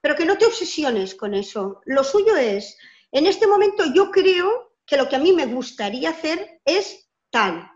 pero 0.00 0.14
que 0.14 0.24
no 0.24 0.38
te 0.38 0.46
obsesiones 0.46 1.14
con 1.14 1.34
eso. 1.34 1.80
Lo 1.84 2.04
suyo 2.04 2.36
es, 2.36 2.76
en 3.12 3.26
este 3.26 3.46
momento 3.46 3.84
yo 3.94 4.10
creo 4.10 4.67
que 4.88 4.96
lo 4.96 5.08
que 5.08 5.16
a 5.16 5.20
mí 5.20 5.32
me 5.32 5.46
gustaría 5.46 6.10
hacer 6.10 6.60
es 6.64 7.08
tal. 7.30 7.70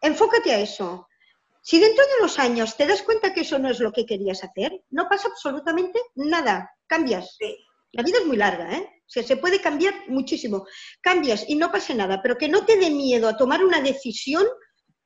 Enfócate 0.00 0.52
a 0.52 0.58
eso. 0.58 1.08
Si 1.62 1.78
dentro 1.78 2.04
de 2.04 2.12
unos 2.18 2.38
años 2.40 2.76
te 2.76 2.86
das 2.86 3.02
cuenta 3.02 3.32
que 3.32 3.42
eso 3.42 3.58
no 3.60 3.70
es 3.70 3.78
lo 3.78 3.92
que 3.92 4.04
querías 4.04 4.42
hacer, 4.42 4.82
no 4.90 5.08
pasa 5.08 5.28
absolutamente 5.28 6.00
nada. 6.16 6.68
Cambias. 6.88 7.38
La 7.92 8.02
vida 8.02 8.18
es 8.18 8.26
muy 8.26 8.36
larga, 8.36 8.74
¿eh? 8.74 8.88
O 8.98 9.10
sea, 9.12 9.22
se 9.22 9.36
puede 9.36 9.60
cambiar 9.60 9.94
muchísimo. 10.08 10.66
Cambias 11.00 11.44
y 11.46 11.54
no 11.54 11.70
pasa 11.70 11.94
nada, 11.94 12.20
pero 12.20 12.36
que 12.36 12.48
no 12.48 12.64
te 12.64 12.76
dé 12.76 12.90
miedo 12.90 13.28
a 13.28 13.36
tomar 13.36 13.64
una 13.64 13.80
decisión 13.80 14.44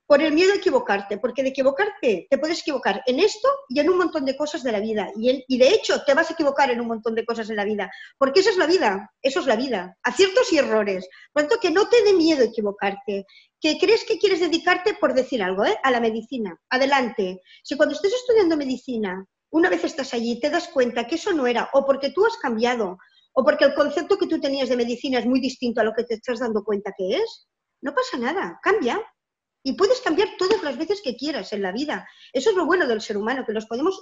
por 0.06 0.22
el 0.22 0.32
miedo 0.32 0.52
a 0.52 0.56
equivocarte, 0.56 1.18
porque 1.18 1.42
de 1.42 1.48
equivocarte 1.48 2.26
te 2.30 2.38
puedes 2.38 2.60
equivocar 2.60 3.02
en 3.06 3.18
esto 3.18 3.48
y 3.68 3.80
en 3.80 3.90
un 3.90 3.98
montón 3.98 4.24
de 4.24 4.36
cosas 4.36 4.62
de 4.62 4.72
la 4.72 4.80
vida. 4.80 5.10
Y, 5.16 5.58
de 5.58 5.68
hecho 5.68 6.02
te 6.04 6.14
vas 6.14 6.30
a 6.30 6.34
equivocar 6.34 6.70
en 6.70 6.80
un 6.80 6.86
montón 6.86 7.14
de 7.14 7.24
cosas 7.24 7.50
en 7.50 7.56
la 7.56 7.64
vida, 7.64 7.90
porque 8.18 8.40
esa 8.40 8.50
es 8.50 8.56
la 8.56 8.66
vida, 8.66 9.12
eso 9.22 9.40
es 9.40 9.46
la 9.46 9.56
vida, 9.56 9.96
aciertos 10.02 10.52
y 10.52 10.58
errores. 10.58 11.08
Por 11.32 11.42
tanto, 11.42 11.58
que 11.60 11.70
no 11.70 11.88
te 11.88 12.02
dé 12.04 12.12
miedo 12.12 12.44
equivocarte, 12.44 13.26
que 13.60 13.78
crees 13.78 14.04
que 14.04 14.18
quieres 14.18 14.40
dedicarte, 14.40 14.94
por 14.94 15.14
decir 15.14 15.42
algo, 15.42 15.64
¿eh? 15.64 15.76
a 15.82 15.90
la 15.90 16.00
medicina. 16.00 16.56
Adelante. 16.70 17.40
Si 17.64 17.76
cuando 17.76 17.94
estés 17.94 18.12
estudiando 18.12 18.56
medicina, 18.56 19.26
una 19.50 19.70
vez 19.70 19.84
estás 19.84 20.14
allí, 20.14 20.38
te 20.38 20.50
das 20.50 20.68
cuenta 20.68 21.06
que 21.06 21.16
eso 21.16 21.32
no 21.32 21.46
era, 21.46 21.68
o 21.72 21.84
porque 21.84 22.10
tú 22.10 22.24
has 22.26 22.36
cambiado, 22.36 22.98
o 23.32 23.44
porque 23.44 23.64
el 23.64 23.74
concepto 23.74 24.18
que 24.18 24.26
tú 24.26 24.40
tenías 24.40 24.68
de 24.68 24.76
medicina 24.76 25.18
es 25.18 25.26
muy 25.26 25.40
distinto 25.40 25.80
a 25.80 25.84
lo 25.84 25.92
que 25.94 26.04
te 26.04 26.14
estás 26.14 26.40
dando 26.40 26.64
cuenta 26.64 26.92
que 26.96 27.16
es, 27.16 27.48
no 27.82 27.94
pasa 27.94 28.18
nada, 28.18 28.58
cambia, 28.62 29.00
y 29.66 29.72
puedes 29.72 30.00
cambiar 30.00 30.28
todas 30.38 30.62
las 30.62 30.78
veces 30.78 31.02
que 31.02 31.16
quieras 31.16 31.52
en 31.52 31.60
la 31.60 31.72
vida. 31.72 32.08
Eso 32.32 32.50
es 32.50 32.56
lo 32.56 32.66
bueno 32.66 32.86
del 32.86 33.00
ser 33.00 33.16
humano, 33.16 33.44
que 33.44 33.52
los 33.52 33.66
podemos 33.66 34.00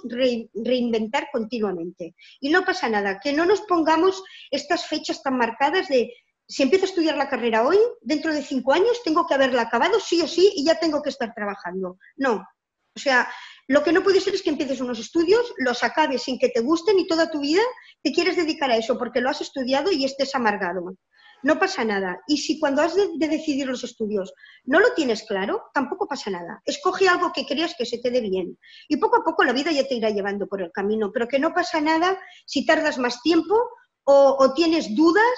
reinventar 0.53 1.29
continuamente. 1.31 2.13
Y 2.39 2.49
no 2.49 2.63
pasa 2.63 2.87
nada, 2.87 3.19
que 3.19 3.33
no 3.33 3.45
nos 3.45 3.61
pongamos 3.61 4.23
estas 4.51 4.85
fechas 4.85 5.23
tan 5.23 5.39
marcadas 5.39 5.87
de 5.87 6.13
si 6.47 6.61
empiezo 6.61 6.85
a 6.85 6.89
estudiar 6.89 7.17
la 7.17 7.29
carrera 7.29 7.65
hoy, 7.65 7.79
dentro 8.01 8.31
de 8.31 8.43
cinco 8.43 8.73
años 8.73 9.01
tengo 9.03 9.25
que 9.25 9.33
haberla 9.33 9.63
acabado 9.63 9.99
sí 9.99 10.21
o 10.21 10.27
sí 10.27 10.53
y 10.55 10.63
ya 10.63 10.79
tengo 10.79 11.01
que 11.01 11.09
estar 11.09 11.33
trabajando. 11.33 11.97
No. 12.15 12.45
O 12.95 12.99
sea, 12.99 13.27
lo 13.67 13.83
que 13.83 13.91
no 13.91 14.03
puede 14.03 14.21
ser 14.21 14.35
es 14.35 14.43
que 14.43 14.51
empieces 14.51 14.81
unos 14.81 14.99
estudios, 14.99 15.51
los 15.57 15.83
acabes 15.83 16.21
sin 16.21 16.37
que 16.37 16.49
te 16.49 16.59
gusten 16.59 16.99
y 16.99 17.07
toda 17.07 17.31
tu 17.31 17.39
vida 17.39 17.63
te 18.03 18.11
quieres 18.11 18.35
dedicar 18.35 18.69
a 18.69 18.77
eso 18.77 18.99
porque 18.99 19.19
lo 19.19 19.31
has 19.31 19.41
estudiado 19.41 19.91
y 19.91 20.05
estés 20.05 20.35
amargado 20.35 20.95
no 21.45 21.59
pasa 21.59 21.85
nada. 21.85 22.23
Y 22.25 22.37
si 22.37 22.59
cuando 22.59 22.81
has 22.81 22.95
de, 22.95 23.07
decidir 23.19 23.67
los 23.67 23.83
estudios 23.83 24.33
no 24.63 24.79
lo 24.79 24.95
tienes 24.95 25.23
claro, 25.23 25.65
tampoco 25.75 26.07
pasa 26.07 26.31
nada. 26.31 26.59
Escoge 26.65 27.07
algo 27.07 27.31
que 27.31 27.45
creas 27.45 27.75
que 27.77 27.85
se 27.85 27.99
te 27.99 28.09
dé 28.09 28.19
bien. 28.19 28.57
Y 28.89 28.97
poco 28.97 29.17
a 29.17 29.23
poco 29.23 29.43
la 29.43 29.53
vida 29.53 29.71
ya 29.71 29.87
te 29.87 29.93
irá 29.93 30.09
llevando 30.09 30.47
por 30.47 30.63
el 30.63 30.71
camino, 30.71 31.11
pero 31.13 31.27
que 31.27 31.37
no 31.37 31.53
pasa 31.53 31.79
nada 31.79 32.17
si 32.47 32.65
tardas 32.65 32.97
más 32.97 33.21
tiempo 33.21 33.55
o, 34.05 34.37
o 34.39 34.53
tienes 34.55 34.95
dudas 34.95 35.37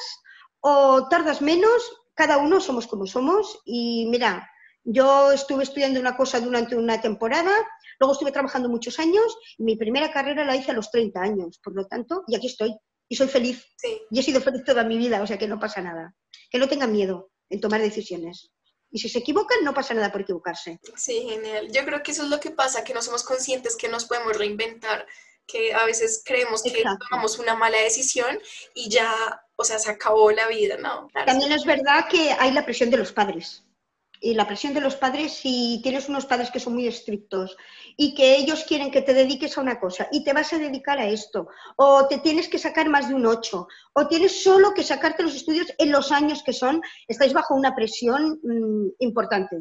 o 0.62 1.10
tardas 1.10 1.42
menos. 1.42 1.92
Cada 2.16 2.38
uno 2.38 2.62
somos 2.62 2.88
como 2.88 3.06
somos 3.06 3.60
y 3.66 4.08
mira, 4.10 4.50
yo 4.86 5.34
estuve 5.34 5.64
estudiando 5.64 6.00
una 6.00 6.16
cosa 6.16 6.40
durante 6.40 6.78
una 6.78 7.02
temporada, 7.02 7.52
luego 8.00 8.14
estuve 8.14 8.32
trabajando 8.32 8.70
muchos 8.70 8.98
años 8.98 9.38
y 9.58 9.64
mi 9.64 9.76
primera 9.76 10.10
carrera 10.14 10.46
la 10.46 10.56
hice 10.56 10.72
a 10.72 10.74
los 10.74 10.90
30 10.90 11.20
años, 11.20 11.60
por 11.62 11.76
lo 11.76 11.86
tanto, 11.86 12.24
y 12.28 12.36
aquí 12.38 12.48
estoy 12.48 12.74
y 13.10 13.16
soy 13.16 13.28
feliz. 13.28 13.66
Y 14.12 14.20
he 14.20 14.24
sido 14.24 14.42
feliz 14.42 14.64
toda 14.64 14.84
mi 14.84 14.98
vida, 14.98 15.22
o 15.22 15.28
sea 15.28 15.38
que 15.38 15.48
no 15.48 15.60
pasa 15.60 15.82
nada. 15.82 16.16
Que 16.50 16.60
no 16.60 16.68
tengan 16.68 16.92
miedo 16.92 17.32
en 17.50 17.62
tomar 17.62 17.82
decisiones. 17.82 18.52
Y 18.90 19.00
si 19.00 19.10
se 19.10 19.20
equivocan, 19.20 19.64
no 19.64 19.74
pasa 19.74 19.94
nada 19.94 20.12
por 20.12 20.22
equivocarse. 20.22 20.80
Sí, 20.96 21.28
genial. 21.28 21.70
Yo 21.72 21.84
creo 21.86 22.02
que 22.04 22.12
eso 22.12 22.24
es 22.24 22.30
lo 22.30 22.40
que 22.40 22.52
pasa, 22.52 22.84
que 22.84 22.94
no 22.94 23.02
somos 23.02 23.24
conscientes 23.24 23.76
que 23.76 23.90
nos 23.90 24.06
podemos 24.06 24.38
reinventar, 24.38 25.06
que 25.46 25.74
a 25.74 25.86
veces 25.86 26.22
creemos 26.26 26.64
que 26.64 26.84
tomamos 27.10 27.40
una 27.40 27.56
mala 27.56 27.78
decisión 27.80 28.40
y 28.74 28.90
ya, 28.90 29.14
o 29.56 29.64
sea, 29.64 29.80
se 29.80 29.92
acabó 29.92 30.32
la 30.32 30.48
vida, 30.48 30.78
¿no? 30.78 31.10
También 31.26 31.52
es 31.52 31.66
verdad 31.66 32.08
que 32.10 32.32
hay 32.32 32.52
la 32.52 32.66
presión 32.66 32.90
de 32.90 32.98
los 32.98 33.12
padres 33.12 33.67
y 34.20 34.34
la 34.34 34.48
presión 34.48 34.74
de 34.74 34.82
los 34.82 34.96
padres, 34.96 35.34
si 35.34 35.80
tienes 35.84 36.10
unos 36.10 36.26
padres 36.26 36.52
que 36.52 36.60
son 36.60 36.74
muy 36.74 36.88
estrictos 36.88 37.58
y 37.96 38.16
que 38.16 38.36
ellos 38.36 38.64
quieren 38.68 38.92
que 38.92 39.02
te 39.02 39.14
dediques 39.14 39.58
a 39.58 39.62
una 39.62 39.80
cosa 39.80 40.08
y 40.12 40.24
te 40.24 40.34
vas 40.34 40.52
a 40.54 40.58
dedicar 40.58 41.00
a 41.00 41.08
esto, 41.08 41.48
o 41.76 42.08
te 42.08 42.20
tienes 42.20 42.48
que 42.48 42.60
sacar 42.60 42.90
más 42.90 43.10
de 43.10 43.16
un 43.16 43.26
8, 43.26 43.68
o 43.94 44.08
tienes 44.08 44.44
solo 44.44 44.74
que 44.74 44.84
sacarte 44.84 45.24
los 45.24 45.36
estudios 45.36 45.74
en 45.78 45.92
los 45.92 46.12
años 46.12 46.44
que 46.44 46.54
son, 46.54 46.82
estáis 47.08 47.34
bajo 47.34 47.56
una 47.56 47.76
presión 47.76 48.40
mm, 48.44 48.88
importante. 49.00 49.58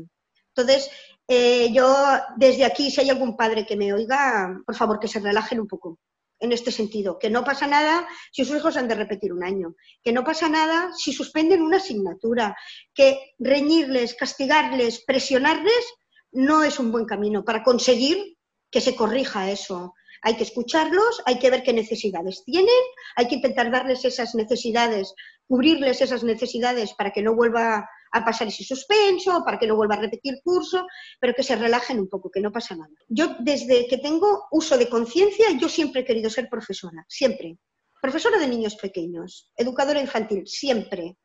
Entonces, 0.55 0.90
eh, 1.29 1.71
yo 1.73 1.95
desde 2.37 2.64
aquí, 2.64 2.90
si 2.90 3.01
hay 3.01 3.11
algún 3.11 3.37
padre 3.37 3.66
que 3.66 3.77
me 3.77 3.92
oiga, 3.92 4.59
por 4.64 4.75
favor, 4.75 4.99
que 4.99 5.09
se 5.09 5.21
relajen 5.21 5.61
un 5.61 5.66
poco 5.66 5.99
en 6.40 6.53
este 6.53 6.70
sentido, 6.70 7.18
que 7.18 7.31
no 7.31 7.44
pasa 7.44 7.66
nada 7.66 8.07
si 8.33 8.44
sus 8.44 8.57
hijos 8.57 8.77
han 8.77 8.88
de 8.88 8.94
repetir 8.94 9.33
un 9.33 9.44
año, 9.44 9.75
que 10.03 10.12
no 10.12 10.25
pasa 10.25 10.49
nada 10.49 10.90
si 10.96 11.12
suspenden 11.12 11.62
una 11.62 11.79
asignatura, 11.79 12.57
que 12.94 13.35
reñirles, 13.38 14.14
castigarles, 14.14 15.05
presionarles 15.07 15.85
no 16.33 16.62
es 16.62 16.79
un 16.79 16.92
buen 16.92 17.07
camino 17.07 17.44
para 17.44 17.62
conseguir 17.62 18.37
que 18.70 18.81
se 18.81 18.94
corrija 18.94 19.51
eso. 19.51 19.94
Hay 20.22 20.37
que 20.37 20.42
escucharlos, 20.42 21.22
hay 21.25 21.38
que 21.38 21.51
ver 21.51 21.62
qué 21.62 21.72
necesidades 21.72 22.42
tienen, 22.44 22.68
hay 23.14 23.29
que 23.29 23.37
intentar 23.37 23.70
darles 23.70 24.05
esas 24.05 24.35
necesidades, 24.35 25.14
cubrirles 25.46 26.01
esas 26.01 26.25
necesidades 26.25 26.92
para 26.94 27.12
que 27.12 27.22
no 27.22 27.35
vuelva 27.35 27.88
a 28.12 28.25
pasar 28.25 28.49
ese 28.49 28.64
suspenso, 28.64 29.42
para 29.45 29.59
que 29.59 29.66
no 29.66 29.77
vuelva 29.77 29.95
a 29.95 30.01
repetir 30.01 30.40
curso, 30.42 30.87
pero 31.21 31.35
que 31.35 31.42
se 31.42 31.57
relajen 31.57 31.99
un 31.99 32.09
poco, 32.09 32.31
que 32.31 32.40
no 32.40 32.53
pasa 32.53 32.77
nada. 32.77 32.92
Yo 33.09 33.37
desde 33.40 33.87
que 33.87 33.99
tengo 33.99 34.47
uso 34.51 34.79
de 34.79 34.88
conciencia, 34.88 35.47
yo 35.59 35.69
siempre 35.69 36.03
he 36.03 36.05
querido 36.05 36.31
ser 36.31 36.49
profesora, 36.49 37.05
siempre. 37.09 37.59
Profesora 38.01 38.38
de 38.38 38.47
niños 38.47 38.77
pequeños, 38.77 39.51
educadora 39.57 40.01
infantil, 40.01 40.47
siempre. 40.47 41.16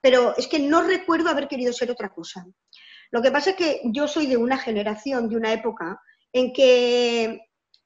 Pero 0.00 0.36
es 0.36 0.46
que 0.46 0.58
no 0.58 0.82
recuerdo 0.82 1.30
haber 1.30 1.48
querido 1.48 1.72
ser 1.72 1.90
otra 1.90 2.08
cosa. 2.08 2.46
Lo 3.10 3.22
que 3.22 3.30
pasa 3.30 3.50
es 3.50 3.56
que 3.56 3.82
yo 3.84 4.08
soy 4.08 4.26
de 4.26 4.36
una 4.36 4.58
generación, 4.58 5.28
de 5.28 5.36
una 5.36 5.52
época, 5.52 6.00
en 6.32 6.52
que 6.52 7.42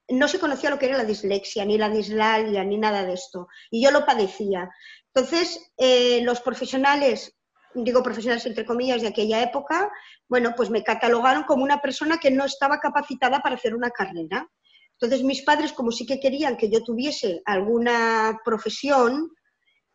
no 0.08 0.28
se 0.28 0.38
conocía 0.38 0.70
lo 0.70 0.78
que 0.78 0.86
era 0.86 0.96
la 0.96 1.04
dislexia, 1.04 1.64
ni 1.64 1.78
la 1.78 1.90
dislalia, 1.90 2.64
ni 2.64 2.78
nada 2.78 3.04
de 3.04 3.14
esto. 3.14 3.48
Y 3.70 3.82
yo 3.82 3.90
lo 3.90 4.06
padecía. 4.06 4.70
Entonces, 5.12 5.72
eh, 5.76 6.20
los 6.22 6.40
profesionales, 6.40 7.35
digo 7.84 8.02
profesionales 8.02 8.46
entre 8.46 8.64
comillas, 8.64 9.02
de 9.02 9.08
aquella 9.08 9.42
época, 9.42 9.90
bueno, 10.28 10.54
pues 10.56 10.70
me 10.70 10.82
catalogaron 10.82 11.44
como 11.44 11.62
una 11.62 11.80
persona 11.80 12.18
que 12.18 12.30
no 12.30 12.44
estaba 12.44 12.80
capacitada 12.80 13.40
para 13.40 13.56
hacer 13.56 13.74
una 13.74 13.90
carrera. 13.90 14.48
Entonces, 14.98 15.24
mis 15.24 15.42
padres, 15.42 15.72
como 15.72 15.92
sí 15.92 16.06
que 16.06 16.20
querían 16.20 16.56
que 16.56 16.70
yo 16.70 16.82
tuviese 16.82 17.42
alguna 17.44 18.40
profesión, 18.44 19.30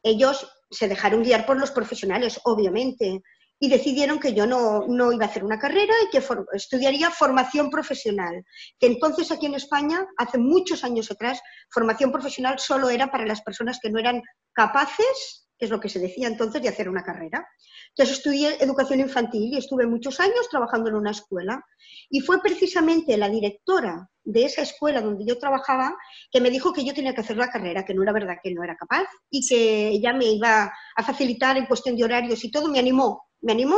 ellos 0.03 0.47
se 0.69 0.87
dejaron 0.87 1.23
guiar 1.23 1.45
por 1.45 1.59
los 1.59 1.71
profesionales, 1.71 2.39
obviamente 2.43 3.21
y 3.63 3.69
decidieron 3.69 4.19
que 4.19 4.33
yo 4.33 4.47
no, 4.47 4.87
no, 4.87 5.13
iba 5.13 5.25
a 5.25 5.29
hacer 5.29 5.43
una 5.43 5.59
carrera 5.59 5.93
y 6.03 6.09
que 6.09 6.23
estudiaría 6.53 7.11
formación 7.11 7.69
profesional. 7.69 8.43
Que 8.79 8.87
entonces 8.87 9.31
aquí 9.31 9.45
en 9.45 9.53
España, 9.53 10.03
hace 10.17 10.39
muchos 10.39 10.83
años 10.83 11.11
atrás, 11.11 11.39
formación 11.69 12.11
profesional 12.11 12.57
solo 12.57 12.89
era 12.89 13.11
para 13.11 13.27
las 13.27 13.41
personas 13.43 13.77
que 13.79 13.91
no 13.91 13.99
eran 13.99 14.23
capaces, 14.51 15.47
que 15.61 15.65
es 15.65 15.71
lo 15.71 15.79
que 15.79 15.89
se 15.89 15.99
decía 15.99 16.27
entonces, 16.27 16.59
de 16.59 16.69
hacer 16.69 16.89
una 16.89 17.03
carrera. 17.03 17.47
Entonces 17.89 18.17
estudié 18.17 18.57
educación 18.63 18.99
infantil 18.99 19.53
y 19.53 19.57
estuve 19.57 19.85
muchos 19.85 20.19
años 20.19 20.49
trabajando 20.49 20.89
en 20.89 20.95
una 20.95 21.11
escuela. 21.11 21.63
Y 22.09 22.21
fue 22.21 22.41
precisamente 22.41 23.15
la 23.15 23.29
directora 23.29 24.09
de 24.23 24.45
esa 24.45 24.63
escuela 24.63 25.01
donde 25.01 25.23
yo 25.23 25.37
trabajaba 25.37 25.95
que 26.31 26.41
me 26.41 26.49
dijo 26.49 26.73
que 26.73 26.83
yo 26.83 26.95
tenía 26.95 27.13
que 27.13 27.21
hacer 27.21 27.37
la 27.37 27.51
carrera, 27.51 27.85
que 27.85 27.93
no 27.93 28.01
era 28.01 28.11
verdad 28.11 28.37
que 28.43 28.51
no 28.51 28.63
era 28.63 28.75
capaz 28.75 29.05
y 29.29 29.47
que 29.47 29.89
ella 29.89 30.13
me 30.13 30.25
iba 30.25 30.73
a 30.95 31.03
facilitar 31.03 31.57
en 31.57 31.67
cuestión 31.67 31.95
de 31.95 32.05
horarios 32.05 32.43
y 32.43 32.49
todo, 32.49 32.67
me 32.67 32.79
animó 32.79 33.23
me 33.41 33.51
animó 33.51 33.77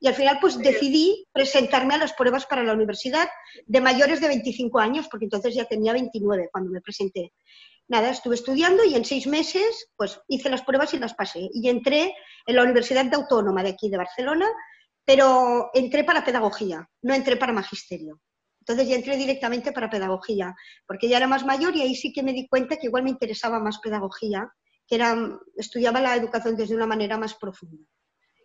y 0.00 0.06
al 0.06 0.14
final 0.14 0.38
pues 0.40 0.58
decidí 0.58 1.26
presentarme 1.32 1.94
a 1.94 1.98
las 1.98 2.12
pruebas 2.12 2.46
para 2.46 2.62
la 2.62 2.72
universidad 2.72 3.28
de 3.66 3.80
mayores 3.80 4.20
de 4.20 4.28
25 4.28 4.78
años, 4.78 5.08
porque 5.10 5.24
entonces 5.24 5.54
ya 5.54 5.64
tenía 5.64 5.92
29 5.92 6.50
cuando 6.52 6.70
me 6.70 6.80
presenté. 6.80 7.32
Nada, 7.88 8.10
estuve 8.10 8.34
estudiando 8.34 8.84
y 8.84 8.94
en 8.94 9.04
seis 9.04 9.26
meses 9.26 9.90
pues 9.96 10.20
hice 10.28 10.50
las 10.50 10.62
pruebas 10.62 10.92
y 10.92 10.98
las 10.98 11.14
pasé. 11.14 11.48
Y 11.52 11.68
entré 11.68 12.14
en 12.46 12.56
la 12.56 12.62
Universidad 12.62 13.04
de 13.06 13.16
Autónoma 13.16 13.62
de 13.62 13.70
aquí 13.70 13.88
de 13.88 13.96
Barcelona, 13.96 14.46
pero 15.04 15.70
entré 15.72 16.04
para 16.04 16.24
pedagogía, 16.24 16.86
no 17.02 17.14
entré 17.14 17.36
para 17.36 17.52
magisterio. 17.52 18.20
Entonces 18.60 18.88
ya 18.88 18.96
entré 18.96 19.16
directamente 19.16 19.72
para 19.72 19.88
pedagogía, 19.88 20.54
porque 20.86 21.08
ya 21.08 21.16
era 21.16 21.26
más 21.26 21.46
mayor 21.46 21.74
y 21.74 21.80
ahí 21.80 21.94
sí 21.94 22.12
que 22.12 22.22
me 22.22 22.34
di 22.34 22.46
cuenta 22.46 22.76
que 22.76 22.88
igual 22.88 23.04
me 23.04 23.10
interesaba 23.10 23.58
más 23.58 23.78
pedagogía, 23.78 24.52
que 24.86 24.96
era, 24.96 25.16
estudiaba 25.56 26.02
la 26.02 26.14
educación 26.14 26.56
desde 26.56 26.74
una 26.74 26.86
manera 26.86 27.16
más 27.16 27.34
profunda. 27.34 27.82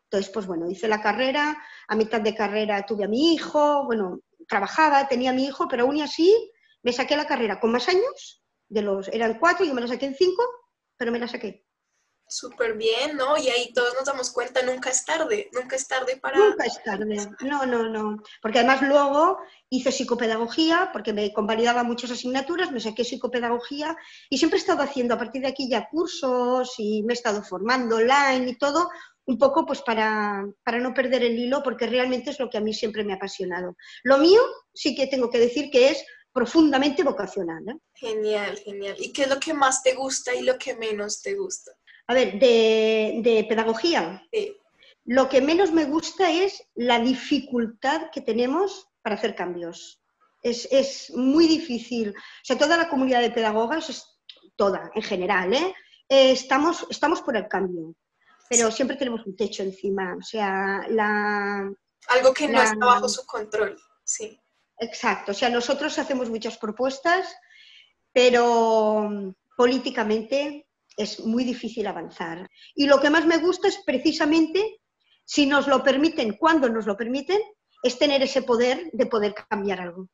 Entonces, 0.03 0.32
pues 0.32 0.45
bueno, 0.45 0.69
hice 0.69 0.88
la 0.88 1.01
carrera, 1.01 1.58
a 1.88 1.95
mitad 1.97 2.21
de 2.21 2.34
carrera 2.34 2.86
tuve 2.86 3.03
a 3.03 3.10
mi 3.10 3.34
hijo, 3.34 3.84
bueno, 3.86 4.19
trabajaba, 4.47 5.10
tenía 5.10 5.32
a 5.32 5.34
mi 5.34 5.45
hijo, 5.45 5.67
pero 5.67 5.84
aún 5.84 6.01
así 6.01 6.34
me 6.84 6.93
saqué 6.93 7.17
la 7.17 7.27
carrera 7.27 7.60
con 7.60 7.73
más 7.73 7.89
años, 7.89 8.42
de 8.73 8.81
los, 8.81 9.07
eran 9.09 9.39
cuatro, 9.39 9.63
y 9.63 9.69
yo 9.69 9.73
me 9.73 9.81
la 9.81 9.88
saqué 9.88 10.07
en 10.07 10.15
cinco, 10.15 10.43
pero 10.97 11.12
me 11.12 11.19
la 11.19 11.27
saqué. 11.27 11.65
Súper 12.27 12.75
bien, 12.75 13.15
¿no? 13.15 13.38
Y 13.38 13.49
ahí 13.49 13.71
todos 13.73 13.93
nos 13.93 14.05
damos 14.05 14.31
cuenta, 14.31 14.63
nunca 14.63 14.89
es 14.89 15.05
tarde, 15.05 15.49
nunca 15.53 15.75
es 15.75 15.88
tarde 15.88 16.17
para... 16.17 16.38
Nunca 16.38 16.65
es 16.65 16.81
tarde, 16.81 17.17
no, 17.41 17.65
no, 17.65 17.89
no. 17.89 18.23
Porque 18.41 18.59
además 18.59 18.81
luego 18.81 19.38
hice 19.69 19.91
psicopedagogía, 19.91 20.89
porque 20.91 21.13
me 21.13 21.31
convalidaba 21.31 21.83
muchas 21.83 22.12
asignaturas, 22.12 22.71
me 22.71 22.79
saqué 22.79 23.03
psicopedagogía 23.03 23.95
y 24.29 24.38
siempre 24.38 24.57
he 24.57 24.62
estado 24.62 24.81
haciendo 24.81 25.13
a 25.13 25.17
partir 25.17 25.41
de 25.43 25.49
aquí 25.49 25.69
ya 25.69 25.88
cursos 25.89 26.73
y 26.77 27.03
me 27.03 27.13
he 27.13 27.15
estado 27.15 27.43
formando 27.43 27.97
online 27.97 28.49
y 28.49 28.57
todo, 28.57 28.89
un 29.25 29.38
poco 29.38 29.65
pues 29.65 29.81
para, 29.81 30.43
no 30.43 30.93
perder 30.93 31.23
el 31.23 31.38
hilo, 31.38 31.62
porque 31.62 31.88
realmente 31.88 32.31
es 32.31 32.39
lo 32.39 32.49
que 32.49 32.57
a 32.57 32.62
mí 32.62 32.73
siempre 32.73 33.03
me 33.03 33.13
ha 33.13 33.17
apasionado. 33.17 33.75
Lo 34.03 34.17
mío 34.17 34.41
sí 34.73 34.95
que 34.95 35.07
tengo 35.07 35.29
que 35.29 35.39
decir 35.39 35.69
que 35.71 35.89
es 35.89 36.03
profundamente 36.33 37.03
vocacional. 37.03 37.63
Genial, 37.93 38.57
genial. 38.57 38.95
¿Y 38.99 39.13
qué 39.13 39.23
es 39.23 39.29
lo 39.29 39.39
que 39.39 39.53
más 39.53 39.83
te 39.83 39.93
gusta 39.93 40.33
y 40.33 40.41
lo 40.41 40.57
que 40.57 40.75
menos 40.75 41.21
te 41.21 41.35
gusta? 41.35 41.71
A 42.07 42.13
ver, 42.13 42.39
de, 42.39 43.45
pedagogía. 43.47 44.21
Lo 45.05 45.29
que 45.29 45.41
menos 45.41 45.71
me 45.71 45.85
gusta 45.85 46.31
es 46.31 46.63
la 46.75 46.99
dificultad 46.99 48.09
que 48.11 48.21
tenemos 48.21 48.87
para 49.01 49.15
hacer 49.15 49.35
cambios. 49.35 50.01
Es, 50.41 51.11
muy 51.15 51.47
difícil. 51.47 52.09
O 52.09 52.43
sea, 52.45 52.57
toda 52.57 52.75
la 52.75 52.89
comunidad 52.89 53.21
de 53.21 53.31
pedagogas, 53.31 54.19
toda 54.55 54.91
en 54.95 55.01
general, 55.01 55.53
¿eh? 55.53 55.73
Eh, 56.09 56.31
estamos, 56.31 56.85
estamos 56.89 57.21
por 57.21 57.37
el 57.37 57.47
cambio 57.47 57.95
pero 58.49 58.71
siempre 58.71 58.97
tenemos 58.97 59.25
un 59.25 59.35
techo 59.35 59.63
encima, 59.63 60.15
o 60.15 60.21
sea, 60.21 60.85
la... 60.89 61.71
Algo 62.09 62.33
que 62.33 62.47
no 62.47 62.61
está 62.61 62.85
bajo 62.85 63.09
su 63.09 63.25
control, 63.25 63.77
sí. 64.03 64.39
Exacto, 64.79 65.31
o 65.31 65.36
sea, 65.36 65.49
nosotros 65.49 65.97
hacemos 65.99 66.29
muchas 66.29 66.57
propuestas, 66.57 67.36
pero 68.12 69.33
políticamente 69.55 70.67
es 70.97 71.19
muy 71.19 71.43
difícil 71.43 71.88
avanzar. 71.88 72.49
Y 72.75 72.88
lo 72.88 72.99
que 72.99 73.09
más 73.09 73.25
me 73.25 73.38
gusta 73.38 73.67
es 73.67 73.79
precisamente, 73.86 74.81
si 75.25 75.45
nos 75.45 75.67
lo 75.67 75.83
permiten, 75.83 76.38
cuando 76.38 76.69
nos 76.69 76.86
lo 76.86 76.97
permiten, 76.97 77.39
es 77.83 77.97
tener 77.97 78.21
ese 78.23 78.41
poder 78.41 78.89
de 78.93 79.05
poder 79.05 79.33
cambiar 79.49 79.81
algo. 79.81 80.07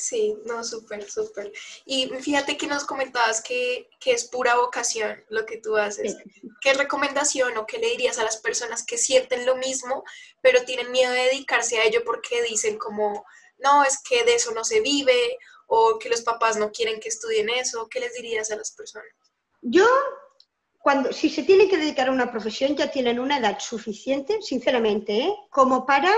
Sí, 0.00 0.34
no, 0.46 0.64
súper, 0.64 1.08
súper. 1.10 1.52
Y 1.84 2.08
fíjate 2.20 2.56
que 2.56 2.66
nos 2.66 2.84
comentabas 2.84 3.42
que, 3.42 3.90
es 4.06 4.24
pura 4.24 4.56
vocación 4.56 5.22
lo 5.28 5.44
que 5.44 5.58
tú 5.58 5.76
haces. 5.76 6.16
¿Qué 6.62 6.72
recomendación 6.72 7.58
o 7.58 7.66
qué 7.66 7.78
le 7.78 7.90
dirías 7.90 8.18
a 8.18 8.24
las 8.24 8.38
personas 8.38 8.82
que 8.84 8.96
sienten 8.96 9.44
lo 9.44 9.56
mismo, 9.56 10.02
pero 10.40 10.64
tienen 10.64 10.90
miedo 10.90 11.12
de 11.12 11.24
dedicarse 11.24 11.78
a 11.78 11.84
ello 11.84 12.02
porque 12.04 12.42
dicen 12.42 12.78
como, 12.78 13.26
no, 13.62 13.84
es 13.84 14.02
que 14.02 14.24
de 14.24 14.34
eso 14.34 14.52
no 14.52 14.64
se 14.64 14.80
vive 14.80 15.38
o 15.66 15.98
que 15.98 16.08
los 16.08 16.22
papás 16.22 16.56
no 16.56 16.70
quieren 16.72 17.00
que 17.00 17.08
estudien 17.08 17.48
eso? 17.48 17.88
¿Qué 17.88 18.00
les 18.00 18.14
dirías 18.14 18.50
a 18.50 18.56
las 18.56 18.72
personas? 18.72 19.06
Yo, 19.62 19.86
cuando, 20.78 21.12
si 21.12 21.30
se 21.30 21.42
tienen 21.42 21.68
que 21.68 21.76
dedicar 21.76 22.08
a 22.08 22.12
una 22.12 22.30
profesión, 22.30 22.76
ya 22.76 22.90
tienen 22.90 23.20
una 23.20 23.38
edad 23.38 23.58
suficiente, 23.60 24.40
sinceramente, 24.42 25.18
¿eh? 25.18 25.34
como 25.50 25.86
para 25.86 26.12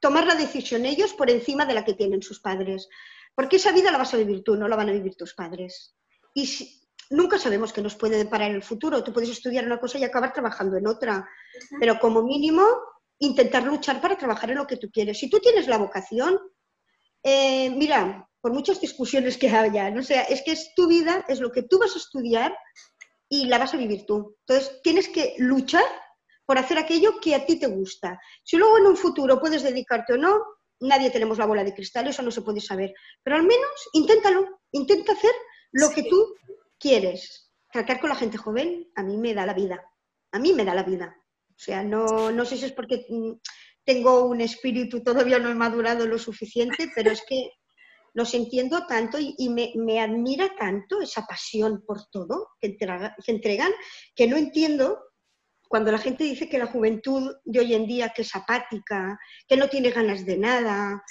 tomar 0.00 0.26
la 0.26 0.34
decisión 0.34 0.86
ellos 0.86 1.14
por 1.14 1.30
encima 1.30 1.66
de 1.66 1.74
la 1.74 1.84
que 1.84 1.94
tienen 1.94 2.22
sus 2.22 2.40
padres. 2.40 2.88
Porque 3.34 3.56
esa 3.56 3.72
vida 3.72 3.90
la 3.90 3.98
vas 3.98 4.14
a 4.14 4.18
vivir 4.18 4.44
tú, 4.44 4.54
no 4.54 4.68
la 4.68 4.76
van 4.76 4.88
a 4.88 4.92
vivir 4.92 5.16
tus 5.16 5.34
padres. 5.34 5.96
Y 6.34 6.82
nunca 7.10 7.38
sabemos 7.38 7.72
qué 7.72 7.82
nos 7.82 7.96
puede 7.96 8.16
deparar 8.16 8.50
en 8.50 8.56
el 8.56 8.62
futuro. 8.62 9.02
Tú 9.02 9.12
puedes 9.12 9.30
estudiar 9.30 9.64
una 9.66 9.80
cosa 9.80 9.98
y 9.98 10.04
acabar 10.04 10.32
trabajando 10.32 10.76
en 10.76 10.86
otra. 10.86 11.28
Pero 11.80 11.98
como 11.98 12.22
mínimo, 12.22 12.64
intentar 13.18 13.64
luchar 13.64 14.00
para 14.00 14.16
trabajar 14.16 14.50
en 14.50 14.58
lo 14.58 14.66
que 14.66 14.76
tú 14.76 14.90
quieres. 14.90 15.18
Si 15.18 15.28
tú 15.28 15.40
tienes 15.40 15.66
la 15.66 15.78
vocación, 15.78 16.38
eh, 17.24 17.70
mira, 17.70 18.28
por 18.40 18.52
muchas 18.52 18.80
discusiones 18.80 19.38
que 19.38 19.48
haya, 19.48 19.90
no 19.90 20.02
sea, 20.02 20.22
es 20.24 20.42
que 20.42 20.52
es 20.52 20.74
tu 20.76 20.86
vida, 20.86 21.24
es 21.28 21.40
lo 21.40 21.50
que 21.50 21.62
tú 21.62 21.78
vas 21.78 21.94
a 21.94 21.98
estudiar 21.98 22.54
y 23.28 23.46
la 23.46 23.56
vas 23.56 23.72
a 23.72 23.78
vivir 23.78 24.04
tú. 24.04 24.36
Entonces, 24.46 24.82
tienes 24.82 25.08
que 25.08 25.34
luchar 25.38 25.84
por 26.44 26.58
hacer 26.58 26.76
aquello 26.76 27.18
que 27.20 27.34
a 27.34 27.46
ti 27.46 27.58
te 27.58 27.66
gusta. 27.66 28.20
Si 28.44 28.58
luego 28.58 28.76
en 28.76 28.86
un 28.86 28.96
futuro 28.98 29.40
puedes 29.40 29.62
dedicarte 29.62 30.12
o 30.12 30.18
no, 30.18 30.42
nadie 30.80 31.10
tenemos 31.10 31.38
la 31.38 31.46
bola 31.46 31.64
de 31.64 31.74
cristal, 31.74 32.06
eso 32.06 32.22
no 32.22 32.30
se 32.30 32.42
puede 32.42 32.60
saber. 32.60 32.92
Pero 33.22 33.36
al 33.36 33.44
menos 33.44 33.88
inténtalo, 33.94 34.60
intenta 34.72 35.12
hacer 35.12 35.32
lo 35.72 35.88
que 35.90 36.02
tú 36.02 36.34
quieres. 36.78 37.50
Tratar 37.72 37.98
con 37.98 38.10
la 38.10 38.16
gente 38.16 38.36
joven 38.36 38.90
a 38.94 39.02
mí 39.02 39.16
me 39.16 39.32
da 39.32 39.46
la 39.46 39.54
vida, 39.54 39.82
a 40.32 40.38
mí 40.38 40.52
me 40.52 40.64
da 40.64 40.74
la 40.74 40.82
vida. 40.82 41.16
O 41.48 41.58
sea, 41.58 41.82
no, 41.82 42.30
no 42.30 42.44
sé 42.44 42.56
si 42.56 42.66
es 42.66 42.72
porque 42.72 43.06
mm, 43.08 43.32
tengo 43.84 44.24
un 44.24 44.40
espíritu, 44.40 45.02
todavía 45.02 45.38
no 45.38 45.50
he 45.50 45.54
madurado 45.54 46.06
lo 46.06 46.18
suficiente, 46.18 46.90
pero 46.94 47.10
es 47.10 47.22
que 47.28 47.50
los 48.14 48.32
entiendo 48.34 48.86
tanto 48.86 49.18
y, 49.20 49.48
me, 49.48 50.00
admira 50.00 50.54
tanto 50.56 51.00
esa 51.00 51.26
pasión 51.26 51.82
por 51.86 52.06
todo 52.10 52.50
que, 52.60 52.76
que 52.76 53.32
entregan, 53.32 53.72
que 54.14 54.26
no 54.26 54.36
entiendo 54.36 55.00
cuando 55.68 55.90
la 55.90 55.98
gente 55.98 56.22
dice 56.22 56.48
que 56.48 56.58
la 56.58 56.66
juventud 56.66 57.34
de 57.44 57.58
hoy 57.58 57.74
en 57.74 57.86
día 57.86 58.10
que 58.10 58.22
es 58.22 58.36
apática, 58.36 59.18
que 59.48 59.56
no 59.56 59.68
tiene 59.68 59.90
ganas 59.90 60.24
de 60.24 60.38
nada, 60.38 61.02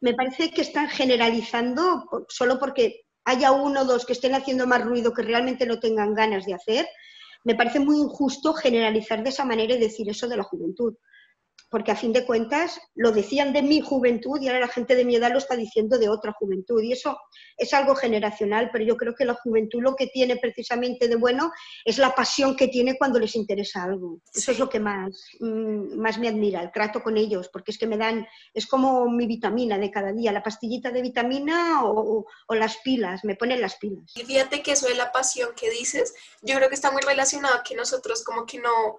me 0.00 0.14
parece 0.14 0.50
que 0.50 0.62
están 0.62 0.88
generalizando 0.88 2.08
solo 2.28 2.58
porque 2.58 3.02
haya 3.26 3.52
uno 3.52 3.82
o 3.82 3.84
dos 3.84 4.06
que 4.06 4.14
estén 4.14 4.34
haciendo 4.34 4.66
más 4.66 4.82
ruido 4.82 5.12
que 5.12 5.22
realmente 5.22 5.66
no 5.66 5.78
tengan 5.80 6.14
ganas 6.14 6.46
de 6.46 6.54
hacer. 6.54 6.88
Me 7.44 7.54
parece 7.54 7.80
muy 7.80 7.98
injusto 7.98 8.54
generalizar 8.54 9.22
de 9.22 9.30
esa 9.30 9.44
manera 9.44 9.74
y 9.74 9.78
decir 9.78 10.08
eso 10.08 10.28
de 10.28 10.36
la 10.36 10.44
juventud. 10.44 10.94
Porque 11.70 11.90
a 11.90 11.96
fin 11.96 12.12
de 12.12 12.24
cuentas 12.24 12.80
lo 12.94 13.12
decían 13.12 13.52
de 13.52 13.62
mi 13.62 13.80
juventud 13.80 14.40
y 14.40 14.46
ahora 14.46 14.60
la 14.60 14.68
gente 14.68 14.94
de 14.94 15.04
mi 15.04 15.16
edad 15.16 15.32
lo 15.32 15.38
está 15.38 15.56
diciendo 15.56 15.98
de 15.98 16.08
otra 16.08 16.32
juventud. 16.32 16.82
Y 16.82 16.92
eso 16.92 17.18
es 17.56 17.74
algo 17.74 17.94
generacional, 17.94 18.70
pero 18.72 18.84
yo 18.84 18.96
creo 18.96 19.14
que 19.14 19.24
la 19.24 19.34
juventud 19.34 19.82
lo 19.82 19.96
que 19.96 20.06
tiene 20.06 20.36
precisamente 20.36 21.08
de 21.08 21.16
bueno 21.16 21.50
es 21.84 21.98
la 21.98 22.14
pasión 22.14 22.56
que 22.56 22.68
tiene 22.68 22.96
cuando 22.96 23.18
les 23.18 23.34
interesa 23.34 23.82
algo. 23.82 24.20
Eso 24.32 24.52
es 24.52 24.58
lo 24.58 24.68
que 24.68 24.80
más, 24.80 25.24
mm, 25.40 25.98
más 25.98 26.18
me 26.18 26.28
admira, 26.28 26.62
el 26.62 26.72
trato 26.72 27.02
con 27.02 27.16
ellos, 27.16 27.48
porque 27.52 27.72
es 27.72 27.78
que 27.78 27.86
me 27.86 27.96
dan, 27.96 28.26
es 28.54 28.66
como 28.66 29.10
mi 29.10 29.26
vitamina 29.26 29.78
de 29.78 29.90
cada 29.90 30.12
día, 30.12 30.32
la 30.32 30.42
pastillita 30.42 30.90
de 30.90 31.02
vitamina 31.02 31.84
o, 31.84 32.26
o 32.46 32.54
las 32.54 32.76
pilas, 32.78 33.24
me 33.24 33.34
ponen 33.34 33.60
las 33.60 33.76
pilas. 33.76 34.12
Y 34.14 34.24
fíjate 34.24 34.62
que 34.62 34.72
eso 34.72 34.86
de 34.86 34.94
la 34.94 35.10
pasión 35.10 35.50
que 35.56 35.70
dices, 35.70 36.14
yo 36.42 36.54
creo 36.56 36.68
que 36.68 36.74
está 36.76 36.90
muy 36.90 37.02
relacionado 37.02 37.56
a 37.56 37.62
que 37.62 37.74
nosotros 37.74 38.22
como 38.24 38.46
que 38.46 38.58
no 38.58 38.98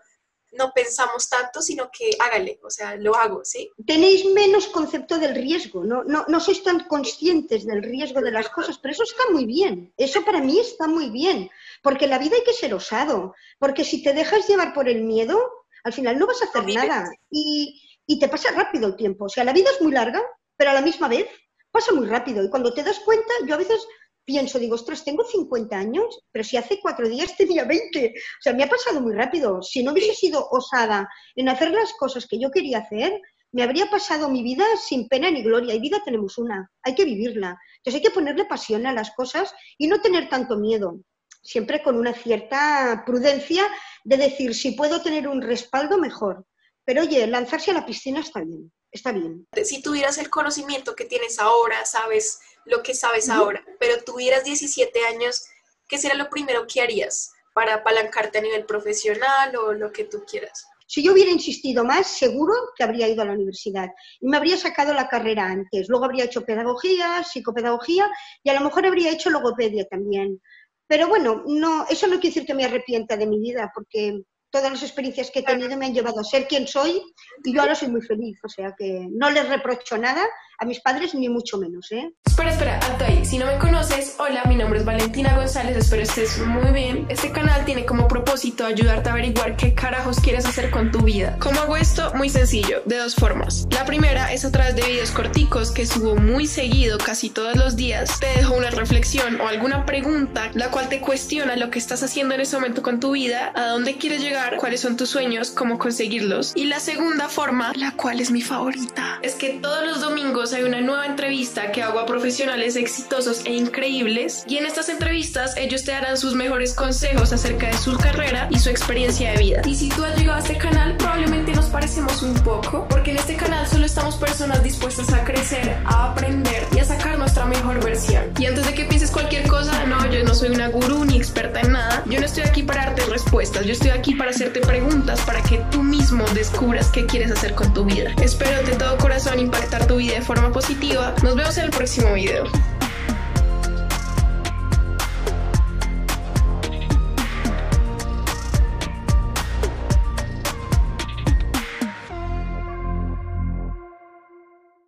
no 0.57 0.71
pensamos 0.73 1.29
tanto, 1.29 1.61
sino 1.61 1.89
que 1.91 2.09
hágale, 2.19 2.59
o 2.63 2.69
sea, 2.69 2.95
lo 2.95 3.15
hago, 3.15 3.43
¿sí? 3.43 3.69
Tenéis 3.85 4.25
menos 4.25 4.67
concepto 4.67 5.17
del 5.17 5.35
riesgo, 5.35 5.83
no, 5.83 6.03
no, 6.03 6.25
no 6.27 6.39
sois 6.39 6.63
tan 6.63 6.87
conscientes 6.87 7.65
del 7.65 7.83
riesgo 7.83 8.21
de 8.21 8.31
las 8.31 8.49
cosas, 8.49 8.77
pero 8.79 8.93
eso 8.93 9.03
está 9.03 9.23
muy 9.31 9.45
bien, 9.45 9.93
eso 9.97 10.23
para 10.25 10.41
mí 10.41 10.59
está 10.59 10.87
muy 10.87 11.09
bien, 11.09 11.49
porque 11.81 12.07
la 12.07 12.19
vida 12.19 12.35
hay 12.35 12.43
que 12.43 12.53
ser 12.53 12.73
osado, 12.73 13.35
porque 13.59 13.83
si 13.83 14.03
te 14.03 14.13
dejas 14.13 14.47
llevar 14.47 14.73
por 14.73 14.89
el 14.89 15.03
miedo, 15.03 15.39
al 15.83 15.93
final 15.93 16.17
no 16.17 16.27
vas 16.27 16.41
a 16.41 16.45
hacer 16.45 16.65
nada. 16.73 17.09
y, 17.29 17.81
y 18.05 18.19
te 18.19 18.29
pasa 18.29 18.51
rápido 18.51 18.87
el 18.87 18.95
tiempo, 18.95 19.25
o 19.25 19.29
sea, 19.29 19.43
la 19.43 19.53
vida 19.53 19.69
es 19.71 19.81
muy 19.81 19.91
larga, 19.91 20.21
pero 20.55 20.71
a 20.71 20.73
la 20.73 20.81
misma 20.81 21.07
vez 21.07 21.27
pasa 21.71 21.93
muy 21.93 22.07
rápido 22.07 22.43
y 22.43 22.49
cuando 22.49 22.73
te 22.73 22.83
das 22.83 22.99
cuenta, 22.99 23.31
yo 23.45 23.53
a 23.53 23.57
veces 23.57 23.85
pienso, 24.27 24.59
digo, 24.59 24.75
ostras, 24.75 25.05
tengo 25.05 25.23
50 25.23 25.75
años, 25.75 26.19
pero 26.31 26.43
si 26.43 26.57
hace 26.57 26.79
cuatro 26.81 27.07
días 27.07 27.37
tenía 27.37 27.63
20. 27.63 28.13
O 28.13 28.41
sea, 28.41 28.53
me 28.53 28.63
ha 28.63 28.67
pasado 28.67 28.99
muy 28.99 29.13
rápido. 29.13 29.61
Si 29.63 29.81
no 29.81 29.93
hubiese 29.93 30.13
sido 30.13 30.49
osada 30.51 31.07
en 31.35 31.47
hacer 31.47 31.71
las 31.71 31.93
cosas 31.93 32.27
que 32.27 32.37
yo 32.37 32.51
quería 32.51 32.79
hacer, 32.79 33.19
me 33.53 33.63
habría 33.63 33.89
pasado 33.89 34.29
mi 34.29 34.43
vida 34.43 34.65
sin 34.85 35.07
pena 35.07 35.31
ni 35.31 35.41
gloria. 35.41 35.73
Y 35.73 35.79
vida 35.79 36.01
tenemos 36.03 36.37
una, 36.37 36.69
hay 36.83 36.93
que 36.93 37.05
vivirla. 37.05 37.57
Entonces 37.77 37.95
hay 37.95 38.01
que 38.01 38.13
ponerle 38.13 38.43
pasión 38.43 38.85
a 38.85 38.93
las 38.93 39.11
cosas 39.11 39.53
y 39.77 39.87
no 39.87 40.01
tener 40.01 40.27
tanto 40.27 40.57
miedo. 40.57 40.99
Siempre 41.41 41.81
con 41.81 41.95
una 41.95 42.13
cierta 42.13 43.03
prudencia 43.05 43.63
de 44.03 44.17
decir, 44.17 44.53
si 44.53 44.71
puedo 44.71 45.01
tener 45.01 45.29
un 45.29 45.41
respaldo, 45.41 45.97
mejor. 45.97 46.45
Pero 46.83 47.03
oye, 47.03 47.25
lanzarse 47.27 47.71
a 47.71 47.75
la 47.75 47.85
piscina 47.85 48.19
está 48.19 48.41
bien, 48.41 48.73
está 48.91 49.11
bien. 49.11 49.47
Si 49.63 49.81
tuvieras 49.81 50.17
el 50.17 50.29
conocimiento 50.29 50.95
que 50.95 51.05
tienes 51.05 51.39
ahora, 51.39 51.85
sabes 51.85 52.39
lo 52.65 52.83
que 52.83 52.93
sabes 52.93 53.29
ahora, 53.29 53.63
pero 53.79 54.03
tuvieras 54.03 54.43
17 54.43 55.05
años, 55.05 55.45
¿qué 55.87 55.97
sería 55.97 56.17
lo 56.17 56.29
primero 56.29 56.67
que 56.67 56.81
harías 56.81 57.31
para 57.53 57.75
apalancarte 57.75 58.39
a 58.39 58.41
nivel 58.41 58.65
profesional 58.65 59.55
o 59.55 59.73
lo 59.73 59.91
que 59.91 60.03
tú 60.03 60.23
quieras? 60.29 60.67
Si 60.89 61.03
yo 61.03 61.11
hubiera 61.11 61.31
insistido 61.31 61.83
más, 61.83 62.07
seguro 62.07 62.53
que 62.75 62.83
habría 62.83 63.09
ido 63.09 63.21
a 63.21 63.25
la 63.25 63.33
universidad 63.33 63.89
y 64.21 64.27
me 64.27 64.37
habría 64.37 64.57
sacado 64.57 64.93
la 64.93 65.09
carrera 65.09 65.45
antes. 65.45 65.89
Luego 65.89 66.05
habría 66.05 66.23
hecho 66.23 66.45
pedagogía, 66.45 67.23
psicopedagogía 67.23 68.09
y 68.41 68.49
a 68.49 68.53
lo 68.53 68.61
mejor 68.61 68.85
habría 68.85 69.11
hecho 69.11 69.29
logopedia 69.29 69.85
también. 69.85 70.41
Pero 70.87 71.09
bueno, 71.09 71.43
no, 71.45 71.85
eso 71.89 72.07
no 72.07 72.13
quiere 72.13 72.29
decir 72.29 72.45
que 72.45 72.53
me 72.53 72.63
arrepienta 72.63 73.17
de 73.17 73.27
mi 73.27 73.37
vida, 73.39 73.69
porque 73.75 74.21
todas 74.49 74.71
las 74.71 74.83
experiencias 74.83 75.31
que 75.31 75.39
he 75.39 75.43
tenido 75.43 75.77
me 75.77 75.87
han 75.87 75.93
llevado 75.93 76.19
a 76.19 76.23
ser 76.23 76.47
quien 76.47 76.67
soy 76.67 77.01
y 77.43 77.53
yo 77.53 77.61
ahora 77.61 77.75
soy 77.75 77.89
muy 77.89 78.01
feliz. 78.01 78.39
O 78.43 78.49
sea 78.49 78.73
que 78.77 79.07
no 79.11 79.29
les 79.29 79.47
reprocho 79.47 79.97
nada 79.97 80.25
a 80.59 80.65
mis 80.65 80.79
padres, 80.79 81.13
ni 81.13 81.29
mucho 81.29 81.57
menos. 81.57 81.91
¿eh? 81.91 82.11
Espera, 82.25 82.51
espera, 82.51 82.79
alto 82.79 83.05
ahí. 83.05 83.25
Si 83.25 83.37
no 83.37 83.45
me 83.45 83.57
conoces, 83.57 84.15
hola, 84.17 84.43
mi 84.47 84.55
nombre 84.55 84.79
es 84.79 84.85
Valentina 84.85 85.35
González, 85.35 85.77
espero 85.77 86.01
estés 86.01 86.39
muy 86.39 86.71
bien. 86.71 87.05
Este 87.09 87.31
canal 87.31 87.63
tiene 87.65 87.85
como 87.85 88.07
propósito 88.07 88.65
ayudarte 88.65 89.09
a 89.09 89.11
averiguar 89.11 89.55
qué 89.55 89.73
carajos 89.73 90.19
quieres 90.19 90.45
hacer 90.45 90.71
con 90.71 90.91
tu 90.91 91.01
vida. 91.01 91.37
¿Cómo 91.39 91.59
hago 91.59 91.77
esto? 91.77 92.11
Muy 92.15 92.29
sencillo, 92.29 92.81
de 92.85 92.97
dos 92.97 93.15
formas. 93.15 93.67
La 93.71 93.85
primera 93.85 94.33
es 94.33 94.45
a 94.45 94.51
través 94.51 94.75
de 94.75 94.81
videos 94.83 95.11
corticos 95.11 95.71
que 95.71 95.85
subo 95.85 96.15
muy 96.15 96.47
seguido, 96.47 96.97
casi 96.97 97.29
todos 97.29 97.55
los 97.55 97.75
días. 97.75 98.19
Te 98.19 98.27
dejo 98.27 98.55
una 98.55 98.71
reflexión 98.71 99.39
o 99.41 99.47
alguna 99.47 99.85
pregunta, 99.85 100.49
la 100.53 100.71
cual 100.71 100.89
te 100.89 101.01
cuestiona 101.01 101.55
lo 101.55 101.69
que 101.69 101.79
estás 101.79 102.01
haciendo 102.01 102.33
en 102.33 102.41
ese 102.41 102.55
momento 102.55 102.81
con 102.81 102.99
tu 102.99 103.11
vida, 103.11 103.51
a 103.55 103.67
dónde 103.67 103.97
quieres 103.97 104.21
llegar, 104.21 104.57
cuáles 104.57 104.81
son 104.81 104.97
tus 104.97 105.09
sueños, 105.09 105.51
cómo 105.51 105.77
conseguirlos. 105.77 106.53
Y 106.55 106.65
la 106.65 106.79
segunda 106.79 107.29
forma, 107.29 107.73
la 107.75 107.91
cual 107.91 108.19
es 108.19 108.31
mi 108.31 108.41
favorita, 108.41 109.19
es 109.21 109.35
que 109.35 109.59
todos 109.61 109.85
los 109.85 110.01
domingos 110.01 110.46
hay 110.53 110.63
una 110.63 110.81
nueva 110.81 111.05
entrevista 111.05 111.71
que 111.71 111.81
hago 111.81 111.99
a 111.99 112.05
profesionales 112.05 112.75
exitosos 112.75 113.41
e 113.45 113.53
increíbles 113.53 114.43
y 114.47 114.57
en 114.57 114.65
estas 114.65 114.87
entrevistas 114.89 115.57
ellos 115.57 115.83
te 115.83 115.91
darán 115.91 116.17
sus 116.17 116.35
mejores 116.35 116.73
consejos 116.73 117.33
acerca 117.33 117.67
de 117.67 117.77
su 117.77 117.97
carrera 117.97 118.47
y 118.51 118.59
su 118.59 118.69
experiencia 118.69 119.31
de 119.31 119.37
vida. 119.37 119.61
Y 119.65 119.75
si 119.75 119.89
tú 119.89 120.03
has 120.03 120.17
llegado 120.17 120.37
a 120.37 120.41
este 120.41 120.57
canal, 120.57 120.95
probablemente 120.97 121.53
nos 121.53 121.65
parecemos 121.65 122.21
un 122.21 122.33
poco, 122.35 122.87
porque 122.89 123.11
en 123.11 123.17
este 123.17 123.35
canal 123.35 123.67
solo 123.67 123.85
estamos 123.85 124.15
personas 124.15 124.63
dispuestas 124.63 125.11
a 125.11 125.23
crecer, 125.23 125.77
a 125.85 126.11
aprender 126.11 126.63
y 126.75 126.79
a 126.79 126.85
sacar 126.85 127.17
nuestra 127.17 127.45
mejor 127.45 127.83
versión. 127.83 128.23
Y 128.39 128.45
antes 128.45 128.65
de 128.65 128.73
que 128.73 128.85
pienses 128.85 129.11
cualquier 129.11 129.47
cosa, 129.47 129.85
no, 129.85 130.05
yo 130.09 130.23
no 130.23 130.33
soy 130.33 130.49
una 130.49 130.67
gurú 130.67 131.03
ni 131.03 131.17
experta 131.17 131.61
en 131.61 131.73
nada, 131.73 132.03
yo 132.05 132.19
no 132.19 132.25
estoy 132.25 132.43
aquí 132.43 132.63
para 132.63 132.85
darte 132.85 133.05
respuestas, 133.05 133.65
yo 133.65 133.73
estoy 133.73 133.89
aquí 133.89 134.15
para 134.15 134.31
hacerte 134.31 134.61
preguntas 134.61 135.19
para 135.21 135.41
que 135.41 135.57
tú 135.71 135.83
mismo 135.83 136.23
descubras 136.33 136.87
qué 136.89 137.05
quieres 137.05 137.31
hacer 137.31 137.53
con 137.53 137.73
tu 137.73 137.85
vida. 137.85 138.13
Espero 138.21 138.61
de 138.63 138.75
todo 138.75 138.97
corazón 138.97 139.39
impactar 139.39 139.87
tu 139.87 139.97
vida 139.97 140.15
de 140.15 140.21
forma 140.37 140.53
positiva. 140.53 141.15
Nos 141.23 141.35
vemos 141.35 141.57
en 141.57 141.65
el 141.65 141.71
próximo 141.71 142.13
video. 142.13 142.45